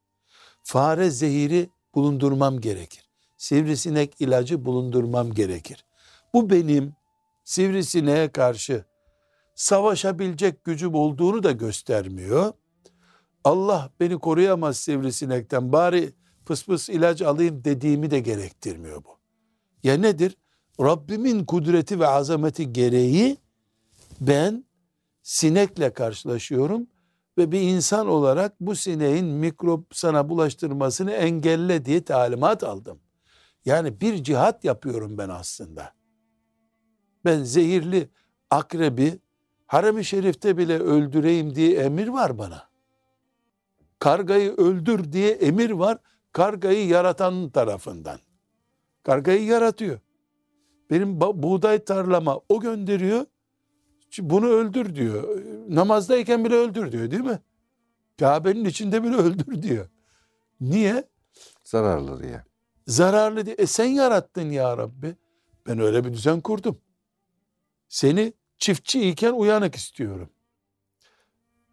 Fare 0.63 1.09
zehiri 1.09 1.69
bulundurmam 1.95 2.59
gerekir. 2.59 3.09
Sivrisinek 3.37 4.21
ilacı 4.21 4.65
bulundurmam 4.65 5.33
gerekir. 5.33 5.85
Bu 6.33 6.49
benim 6.49 6.93
sivrisineğe 7.43 8.31
karşı 8.31 8.85
savaşabilecek 9.55 10.63
gücüm 10.63 10.95
olduğunu 10.95 11.43
da 11.43 11.51
göstermiyor. 11.51 12.53
Allah 13.43 13.89
beni 13.99 14.19
koruyamaz 14.19 14.77
sivrisinekten 14.77 15.71
bari 15.71 16.13
pıs 16.45 16.65
pıs 16.65 16.89
ilaç 16.89 17.21
alayım 17.21 17.63
dediğimi 17.63 18.11
de 18.11 18.19
gerektirmiyor 18.19 19.03
bu. 19.03 19.22
Ya 19.83 19.97
nedir? 19.97 20.37
Rabbimin 20.81 21.45
kudreti 21.45 21.99
ve 21.99 22.07
azameti 22.07 22.73
gereği 22.73 23.37
ben 24.21 24.65
sinekle 25.23 25.93
karşılaşıyorum 25.93 26.87
ve 27.37 27.51
bir 27.51 27.61
insan 27.61 28.07
olarak 28.07 28.61
bu 28.61 28.75
sineğin 28.75 29.25
mikrop 29.25 29.95
sana 29.95 30.29
bulaştırmasını 30.29 31.11
engelle 31.11 31.85
diye 31.85 32.03
talimat 32.03 32.63
aldım. 32.63 32.99
Yani 33.65 34.01
bir 34.01 34.23
cihat 34.23 34.63
yapıyorum 34.63 35.17
ben 35.17 35.29
aslında. 35.29 35.93
Ben 37.25 37.43
zehirli 37.43 38.09
akrebi 38.49 39.19
harem-i 39.65 40.05
şerifte 40.05 40.57
bile 40.57 40.79
öldüreyim 40.79 41.55
diye 41.55 41.79
emir 41.79 42.07
var 42.07 42.37
bana. 42.37 42.69
Kargayı 43.99 44.51
öldür 44.51 45.11
diye 45.11 45.31
emir 45.31 45.71
var 45.71 45.97
kargayı 46.31 46.87
yaratan 46.87 47.49
tarafından. 47.49 48.19
Kargayı 49.03 49.43
yaratıyor. 49.43 49.99
Benim 50.89 51.21
buğday 51.21 51.83
tarlama 51.83 52.41
o 52.49 52.59
gönderiyor. 52.59 53.25
Bunu 54.19 54.47
öldür 54.47 54.95
diyor. 54.95 55.41
Namazdayken 55.69 56.45
bile 56.45 56.55
öldür 56.55 56.91
diyor 56.91 57.11
değil 57.11 57.23
mi? 57.23 57.39
Kabe'nin 58.19 58.65
içinde 58.65 59.03
bile 59.03 59.15
öldür 59.15 59.61
diyor. 59.61 59.89
Niye? 60.61 61.09
Zararlı 61.63 62.23
diye. 62.23 62.43
Zararlı 62.87 63.45
diye. 63.45 63.55
E 63.55 63.65
sen 63.65 63.85
yarattın 63.85 64.49
ya 64.49 64.77
Rabbi. 64.77 65.15
Ben 65.67 65.79
öyle 65.79 66.05
bir 66.05 66.13
düzen 66.13 66.41
kurdum. 66.41 66.77
Seni 67.89 68.33
çiftçi 68.57 69.09
iken 69.09 69.33
uyanık 69.33 69.75
istiyorum. 69.75 70.29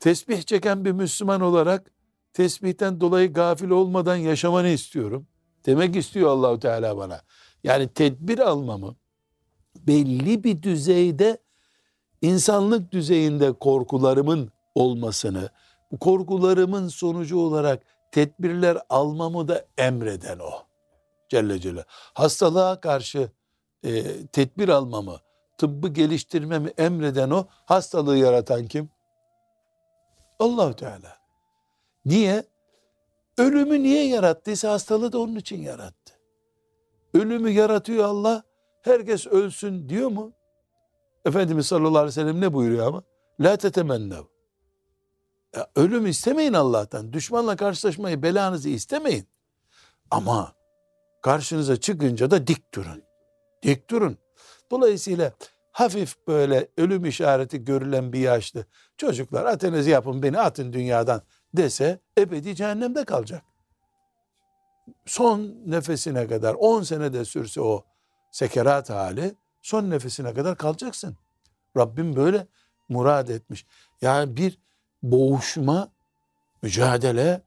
Tesbih 0.00 0.42
çeken 0.42 0.84
bir 0.84 0.92
Müslüman 0.92 1.40
olarak 1.40 1.92
tesbihten 2.32 3.00
dolayı 3.00 3.32
gafil 3.32 3.70
olmadan 3.70 4.16
yaşamanı 4.16 4.68
istiyorum. 4.68 5.26
Demek 5.66 5.96
istiyor 5.96 6.30
Allahu 6.30 6.60
Teala 6.60 6.96
bana. 6.96 7.20
Yani 7.64 7.88
tedbir 7.88 8.38
almamı 8.38 8.96
belli 9.76 10.44
bir 10.44 10.62
düzeyde 10.62 11.38
insanlık 12.22 12.92
düzeyinde 12.92 13.52
korkularımın 13.52 14.52
olmasını, 14.74 15.50
bu 15.92 15.98
korkularımın 15.98 16.88
sonucu 16.88 17.38
olarak 17.38 17.82
tedbirler 18.12 18.78
almamı 18.88 19.48
da 19.48 19.64
emreden 19.78 20.38
o. 20.38 20.50
Celle 21.28 21.60
Celle. 21.60 21.84
Hastalığa 22.14 22.80
karşı 22.80 23.30
e, 23.84 24.26
tedbir 24.26 24.68
almamı, 24.68 25.20
tıbbı 25.58 25.88
geliştirmemi 25.88 26.68
emreden 26.78 27.30
o. 27.30 27.46
Hastalığı 27.50 28.16
yaratan 28.16 28.66
kim? 28.66 28.90
allah 30.40 30.76
Teala. 30.76 31.18
Niye? 32.04 32.44
Ölümü 33.40 33.82
niye 33.82 34.06
yarattıysa 34.06 34.72
hastalığı 34.72 35.12
da 35.12 35.18
onun 35.18 35.36
için 35.36 35.62
yarattı. 35.62 36.14
Ölümü 37.14 37.50
yaratıyor 37.50 38.04
Allah. 38.04 38.42
Herkes 38.82 39.26
ölsün 39.26 39.88
diyor 39.88 40.08
mu? 40.08 40.32
Efendimiz 41.24 41.66
sallallahu 41.66 41.98
aleyhi 41.98 42.06
ve 42.06 42.12
sellem 42.12 42.40
ne 42.40 42.52
buyuruyor 42.52 42.86
ama? 42.86 43.02
La 43.40 43.56
tetemennev. 43.56 44.22
Ya 45.56 45.70
ölüm 45.76 46.06
istemeyin 46.06 46.52
Allah'tan. 46.52 47.12
Düşmanla 47.12 47.56
karşılaşmayı, 47.56 48.22
belanızı 48.22 48.68
istemeyin. 48.68 49.28
Ama 50.10 50.52
karşınıza 51.22 51.76
çıkınca 51.76 52.30
da 52.30 52.46
dik 52.46 52.74
durun. 52.74 53.02
Dik 53.62 53.90
durun. 53.90 54.18
Dolayısıyla 54.70 55.32
hafif 55.72 56.26
böyle 56.26 56.68
ölüm 56.76 57.04
işareti 57.04 57.64
görülen 57.64 58.12
bir 58.12 58.20
yaşlı 58.20 58.64
çocuklar 58.96 59.44
atenizi 59.44 59.90
yapın 59.90 60.22
beni 60.22 60.40
atın 60.40 60.72
dünyadan 60.72 61.22
dese 61.56 62.00
ebedi 62.18 62.54
cehennemde 62.54 63.04
kalacak. 63.04 63.42
Son 65.06 65.54
nefesine 65.66 66.26
kadar 66.26 66.54
10 66.54 66.82
senede 66.82 67.24
sürse 67.24 67.60
o 67.60 67.84
sekerat 68.30 68.90
hali 68.90 69.34
son 69.62 69.90
nefesine 69.90 70.34
kadar 70.34 70.56
kalacaksın. 70.56 71.16
Rabbim 71.76 72.16
böyle 72.16 72.46
murad 72.88 73.28
etmiş. 73.28 73.66
Yani 74.02 74.36
bir 74.36 74.58
boğuşma, 75.02 75.88
mücadele 76.62 77.42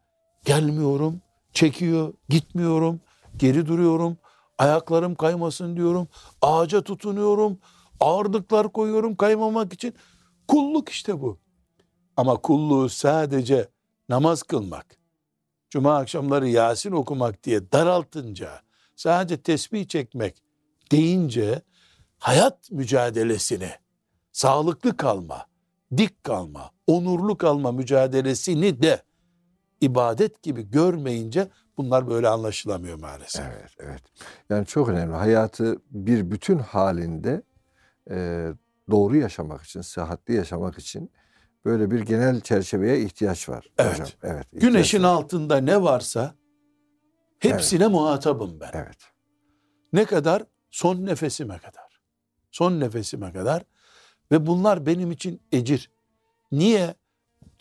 gelmiyorum, 0.45 1.21
çekiyor, 1.53 2.13
gitmiyorum, 2.29 3.01
geri 3.37 3.65
duruyorum, 3.65 4.17
ayaklarım 4.57 5.15
kaymasın 5.15 5.77
diyorum, 5.77 6.07
ağaca 6.41 6.81
tutunuyorum, 6.81 7.59
ağırlıklar 7.99 8.71
koyuyorum 8.71 9.15
kaymamak 9.15 9.73
için. 9.73 9.95
Kulluk 10.47 10.89
işte 10.89 11.21
bu. 11.21 11.39
Ama 12.17 12.35
kulluğu 12.37 12.89
sadece 12.89 13.67
namaz 14.09 14.43
kılmak, 14.43 14.85
cuma 15.69 15.97
akşamları 15.97 16.47
Yasin 16.47 16.91
okumak 16.91 17.43
diye 17.43 17.71
daraltınca, 17.71 18.61
sadece 18.95 19.41
tesbih 19.41 19.87
çekmek 19.87 20.43
deyince 20.91 21.61
hayat 22.17 22.71
mücadelesini, 22.71 23.69
sağlıklı 24.31 24.97
kalma, 24.97 25.45
dik 25.97 26.23
kalma, 26.23 26.71
onurlu 26.87 27.37
kalma 27.37 27.71
mücadelesini 27.71 28.81
de 28.81 29.03
ibadet 29.81 30.43
gibi 30.43 30.69
görmeyince 30.69 31.47
bunlar 31.77 32.07
böyle 32.07 32.27
anlaşılamıyor 32.27 32.99
maalesef. 32.99 33.45
Evet, 33.45 33.71
evet. 33.79 34.01
Yani 34.49 34.65
çok 34.65 34.89
önemli. 34.89 35.15
Hayatı 35.15 35.77
bir 35.91 36.31
bütün 36.31 36.59
halinde 36.59 37.41
e, 38.09 38.47
doğru 38.91 39.17
yaşamak 39.17 39.61
için, 39.61 39.81
sıhhatli 39.81 40.35
yaşamak 40.35 40.79
için 40.79 41.11
böyle 41.65 41.91
bir 41.91 41.99
genel 41.99 42.41
çerçeveye 42.41 43.01
ihtiyaç 43.01 43.49
var. 43.49 43.69
Evet. 43.77 43.93
Hocam. 43.93 44.07
evet 44.23 44.47
Güneşin 44.53 45.03
var. 45.03 45.09
altında 45.09 45.57
ne 45.57 45.81
varsa 45.81 46.35
hepsine 47.39 47.83
evet. 47.83 47.91
muhatabım 47.91 48.59
ben. 48.59 48.71
Evet. 48.73 48.97
Ne 49.93 50.05
kadar? 50.05 50.43
Son 50.71 51.05
nefesime 51.05 51.57
kadar. 51.57 52.01
Son 52.51 52.79
nefesime 52.79 53.33
kadar. 53.33 53.63
Ve 54.31 54.45
bunlar 54.45 54.85
benim 54.85 55.11
için 55.11 55.41
ecir. 55.51 55.91
Niye 56.51 56.95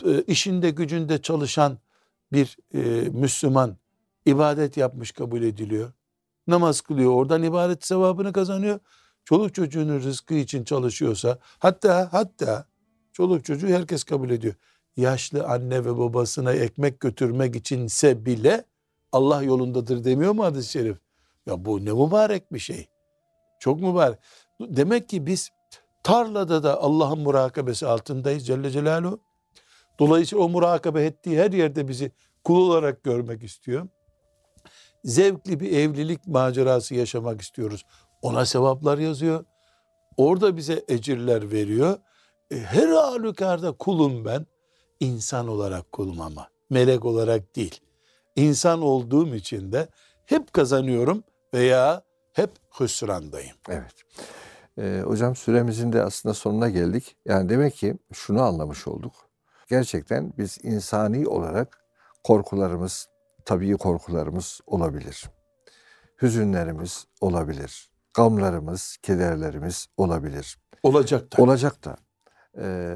e, 0.04 0.22
işinde 0.22 0.70
gücünde 0.70 1.22
çalışan 1.22 1.78
bir 2.32 2.56
e, 2.74 2.80
Müslüman 3.08 3.76
ibadet 4.26 4.76
yapmış 4.76 5.12
kabul 5.12 5.42
ediliyor? 5.42 5.92
Namaz 6.46 6.80
kılıyor, 6.80 7.12
oradan 7.12 7.42
ibadet 7.42 7.84
sevabını 7.86 8.32
kazanıyor. 8.32 8.80
Çoluk 9.24 9.54
çocuğunun 9.54 10.00
rızkı 10.00 10.34
için 10.34 10.64
çalışıyorsa, 10.64 11.38
hatta 11.58 12.08
hatta 12.12 12.66
çoluk 13.12 13.44
çocuğu 13.44 13.68
herkes 13.68 14.04
kabul 14.04 14.30
ediyor. 14.30 14.54
Yaşlı 14.96 15.44
anne 15.44 15.84
ve 15.84 15.98
babasına 15.98 16.52
ekmek 16.52 17.00
götürmek 17.00 17.56
içinse 17.56 18.26
bile 18.26 18.64
Allah 19.12 19.42
yolundadır 19.42 20.04
demiyor 20.04 20.32
mu 20.32 20.44
hadis-i 20.44 20.70
şerif? 20.70 20.96
Ya 21.46 21.64
bu 21.64 21.84
ne 21.84 21.92
mübarek 21.92 22.52
bir 22.52 22.58
şey. 22.58 22.88
Çok 23.60 23.80
mübarek. 23.80 24.18
Demek 24.60 25.08
ki 25.08 25.26
biz 25.26 25.50
tarlada 26.02 26.62
da 26.62 26.82
Allah'ın 26.82 27.18
murakabesi 27.18 27.86
altındayız 27.86 28.46
Celle 28.46 28.70
Celaluhu. 28.70 29.20
Dolayısıyla 29.98 30.44
o 30.44 30.48
murakabe 30.48 31.04
ettiği 31.04 31.38
her 31.38 31.52
yerde 31.52 31.88
bizi 31.88 32.12
kul 32.44 32.68
olarak 32.68 33.04
görmek 33.04 33.42
istiyor. 33.42 33.88
Zevkli 35.04 35.60
bir 35.60 35.72
evlilik 35.72 36.26
macerası 36.26 36.94
yaşamak 36.94 37.40
istiyoruz. 37.40 37.84
Ona 38.22 38.46
sevaplar 38.46 38.98
yazıyor. 38.98 39.44
Orada 40.16 40.56
bize 40.56 40.84
ecirler 40.88 41.52
veriyor. 41.52 41.98
E, 42.52 42.58
her 42.58 42.88
halükarda 42.88 43.72
kulum 43.72 44.24
ben. 44.24 44.46
İnsan 45.00 45.48
olarak 45.48 45.92
kulum 45.92 46.20
ama. 46.20 46.48
Melek 46.70 47.04
olarak 47.04 47.56
değil. 47.56 47.80
İnsan 48.36 48.82
olduğum 48.82 49.34
için 49.34 49.72
de 49.72 49.88
hep 50.26 50.52
kazanıyorum 50.52 51.24
veya 51.54 52.02
hep 52.32 52.50
hüsrandayım. 52.80 53.56
Evet. 53.68 53.94
Ee, 54.78 55.02
hocam 55.04 55.36
süremizin 55.36 55.92
de 55.92 56.02
aslında 56.02 56.34
sonuna 56.34 56.68
geldik. 56.68 57.16
Yani 57.26 57.48
demek 57.48 57.74
ki 57.74 57.94
şunu 58.12 58.42
anlamış 58.42 58.88
olduk. 58.88 59.12
Gerçekten 59.68 60.32
biz 60.38 60.58
insani 60.62 61.28
olarak 61.28 61.84
korkularımız, 62.24 63.08
tabii 63.44 63.76
korkularımız 63.76 64.60
olabilir. 64.66 65.24
Hüzünlerimiz 66.22 67.06
olabilir. 67.20 67.90
Gamlarımız, 68.14 68.96
kederlerimiz 69.02 69.86
olabilir. 69.96 70.58
Olacak 70.82 71.38
da. 71.38 71.42
Olacak 71.42 71.84
da. 71.84 71.96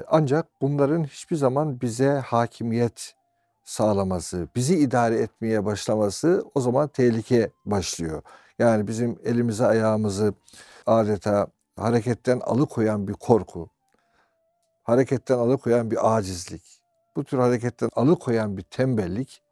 Ancak 0.08 0.46
bunların 0.60 1.04
hiçbir 1.04 1.36
zaman 1.36 1.80
bize 1.80 2.10
hakimiyet 2.10 3.14
sağlaması, 3.64 4.48
bizi 4.56 4.78
idare 4.78 5.18
etmeye 5.18 5.64
başlaması 5.64 6.44
o 6.54 6.60
zaman 6.60 6.88
tehlike 6.88 7.50
başlıyor. 7.64 8.22
Yani 8.58 8.86
bizim 8.88 9.18
elimizi 9.24 9.66
ayağımızı 9.66 10.34
adeta 10.86 11.46
hareketten 11.76 12.40
alıkoyan 12.40 13.08
bir 13.08 13.12
korku, 13.12 13.68
hareketten 14.82 15.38
alıkoyan 15.38 15.90
bir 15.90 16.16
acizlik, 16.16 16.62
bu 17.16 17.24
tür 17.24 17.38
hareketten 17.38 17.90
alıkoyan 17.96 18.56
bir 18.56 18.62
tembellik, 18.62 19.42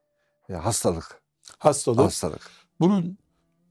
e, 0.49 0.55
hastalık. 0.55 1.21
Hastalık. 1.59 2.01
Hastalık. 2.01 2.51
Bunun 2.81 3.19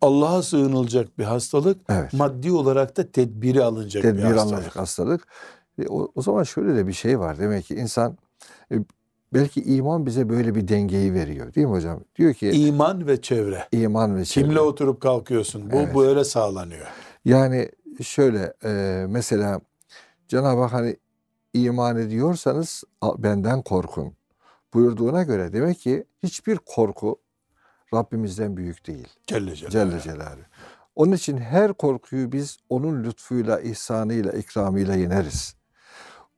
Allah'a 0.02 0.44
sığınılacak 0.44 1.18
bir 1.18 1.24
hastalık, 1.24 1.82
evet. 1.90 2.14
maddi 2.14 2.52
olarak 2.52 2.98
da 2.98 3.12
tedbiri 3.12 3.64
alınacak 3.64 4.04
Tedbir 4.04 4.18
bir 4.18 4.24
hastalık. 4.24 4.54
alınacak 4.54 4.76
hastalık. 4.76 5.28
E, 5.80 5.88
o, 5.88 6.12
o 6.16 6.22
zaman 6.22 6.44
şöyle 6.44 6.76
de 6.76 6.88
bir 6.88 6.94
şey 6.94 7.20
var. 7.20 7.40
Demek 7.40 7.66
ki 7.66 7.76
insan 7.76 8.18
e, 8.72 8.76
belki 9.34 9.62
iman 9.64 10.06
bize 10.06 10.30
böyle 10.30 10.56
bir 10.56 10.68
dengeyi 10.68 11.14
veriyor 11.14 11.54
değil 11.54 11.68
mi 11.68 11.74
hocam? 11.74 12.00
Diyor 12.16 12.34
ki 12.34 12.50
iman 12.52 13.08
ve 13.08 13.22
çevre. 13.22 13.68
İman 13.72 14.16
ve 14.18 14.26
çevre. 14.26 14.46
Kimle 14.46 14.60
oturup 14.60 15.02
kalkıyorsun? 15.02 15.72
Bu 15.72 15.76
Evet. 15.76 15.96
böyle 15.96 16.24
sağlanıyor. 16.24 16.88
Yani 17.26 17.70
şöyle 18.02 18.54
e, 18.66 19.06
mesela 19.10 19.62
Cenab-ı 20.28 20.62
Hak 20.62 20.74
hani 20.74 20.98
iman 21.54 21.98
ediyorsanız 21.98 22.84
"A- 23.02 23.24
benden 23.24 23.62
korkun 23.62 24.14
buyurduğuna 24.74 25.24
göre 25.24 25.54
demek 25.54 25.80
ki 25.80 26.04
hiçbir 26.24 26.58
korku 26.66 27.20
Rabbimizden 27.94 28.58
büyük 28.58 28.88
değil. 28.88 29.08
Celle 29.28 29.56
Celaluhu. 29.56 29.72
Celle 29.92 30.02
Celaluhu. 30.02 30.42
Onun 30.96 31.12
için 31.12 31.38
her 31.38 31.74
korkuyu 31.74 32.32
biz 32.32 32.58
onun 32.70 33.04
lütfuyla, 33.04 33.60
ihsanıyla, 33.60 34.32
ikramıyla 34.32 34.96
yeneriz. 34.96 35.56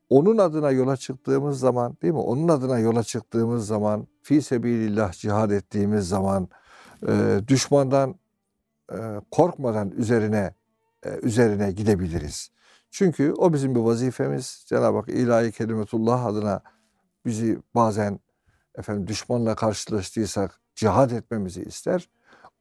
Onun 0.09 0.37
adına 0.37 0.71
yola 0.71 0.97
çıktığımız 0.97 1.59
zaman, 1.59 1.97
değil 2.01 2.13
mi? 2.13 2.19
Onun 2.19 2.47
adına 2.47 2.79
yola 2.79 3.03
çıktığımız 3.03 3.67
zaman, 3.67 4.07
fi 4.21 4.41
sebilillah 4.41 5.11
cihad 5.11 5.51
ettiğimiz 5.51 6.07
zaman, 6.07 6.47
e, 7.07 7.39
düşmandan 7.47 8.15
e, 8.91 8.97
korkmadan 9.31 9.91
üzerine 9.91 10.53
e, 11.05 11.09
üzerine 11.21 11.71
gidebiliriz. 11.71 12.51
Çünkü 12.91 13.33
o 13.37 13.53
bizim 13.53 13.75
bir 13.75 13.79
vazifemiz. 13.79 14.63
Cenab-ı 14.67 14.97
Hak 14.97 15.09
ilahi 15.09 15.51
kelimetullah 15.51 16.25
adına 16.25 16.61
bizi 17.25 17.59
bazen 17.75 18.19
efendim 18.77 19.07
düşmanla 19.07 19.55
karşılaştıysak 19.55 20.59
cihad 20.75 21.11
etmemizi 21.11 21.63
ister. 21.63 22.09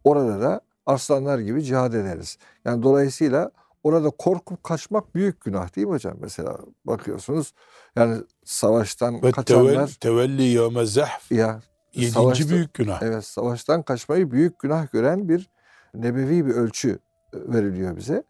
Orada 0.04 0.40
da 0.40 0.60
aslanlar 0.86 1.38
gibi 1.38 1.62
cihad 1.62 1.92
ederiz. 1.92 2.38
Yani 2.64 2.82
dolayısıyla 2.82 3.50
orada 3.84 4.10
korkup 4.10 4.64
kaçmak 4.64 5.14
büyük 5.14 5.40
günah 5.40 5.76
değil 5.76 5.86
mi 5.86 5.92
hocam? 5.92 6.16
Mesela 6.20 6.58
bakıyorsunuz 6.84 7.52
yani 7.96 8.16
savaştan 8.44 9.14
Ve 9.14 9.20
tevel, 9.20 9.32
kaçanlar 9.32 9.88
tevelli 10.00 10.42
yevme 10.42 10.86
zahf. 10.86 11.32
ya 11.32 11.60
Yedinci 11.94 12.12
savaşta- 12.12 12.48
büyük 12.50 12.74
günah. 12.74 13.02
Evet, 13.02 13.24
savaştan 13.24 13.82
kaçmayı 13.82 14.30
büyük 14.30 14.58
günah 14.58 14.92
gören 14.92 15.28
bir 15.28 15.50
nebevi 15.94 16.46
bir 16.46 16.54
ölçü 16.54 16.90
e, 17.34 17.52
veriliyor 17.52 17.96
bize. 17.96 18.24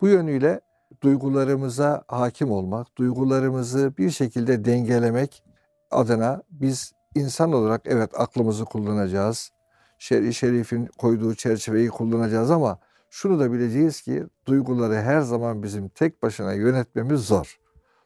Bu 0.00 0.08
yönüyle 0.08 0.60
duygularımıza 1.02 2.04
hakim 2.08 2.50
olmak, 2.50 2.98
duygularımızı 2.98 3.92
bir 3.98 4.10
şekilde 4.10 4.64
dengelemek 4.64 5.42
adına 5.90 6.42
biz 6.50 6.92
insan 7.14 7.52
olarak 7.52 7.80
evet 7.84 8.10
aklımızı 8.20 8.64
kullanacağız. 8.64 9.50
Şer'i 9.98 10.34
şerifin 10.34 10.86
koyduğu 10.86 11.34
çerçeveyi 11.34 11.88
kullanacağız 11.88 12.50
ama 12.50 12.78
şunu 13.10 13.40
da 13.40 13.52
bileceğiz 13.52 14.00
ki 14.02 14.24
duyguları 14.46 14.94
her 14.94 15.20
zaman 15.20 15.62
bizim 15.62 15.88
tek 15.88 16.22
başına 16.22 16.52
yönetmemiz 16.52 17.20
zor. 17.20 17.58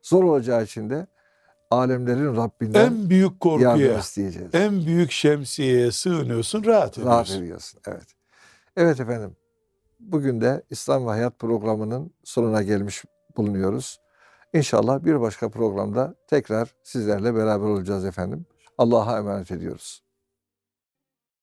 Zor 0.02 0.24
olacağı 0.24 0.64
için 0.64 0.90
de 0.90 1.06
alemlerin 1.70 2.36
Rabbinden 2.36 2.86
En 2.86 3.10
büyük 3.10 3.24
yardım 3.44 3.60
korkuya, 3.60 3.98
isteyeceğiz. 3.98 4.54
en 4.54 4.86
büyük 4.86 5.10
şemsiyeye 5.10 5.90
sığınıyorsun, 5.92 6.64
rahat 6.64 6.98
Rahat 6.98 7.26
ediyorsun. 7.26 7.42
ediyorsun. 7.42 7.80
Evet. 7.88 8.06
Evet 8.76 9.00
efendim. 9.00 9.36
Bugün 10.00 10.40
de 10.40 10.62
İslam 10.70 11.06
ve 11.06 11.10
Hayat 11.10 11.38
programının 11.38 12.10
sonuna 12.24 12.62
gelmiş 12.62 13.04
bulunuyoruz. 13.36 14.00
İnşallah 14.52 15.04
bir 15.04 15.20
başka 15.20 15.48
programda 15.50 16.14
tekrar 16.28 16.74
sizlerle 16.82 17.34
beraber 17.34 17.66
olacağız 17.66 18.04
efendim. 18.04 18.46
Allah'a 18.78 19.18
emanet 19.18 19.50
ediyoruz. 19.50 20.03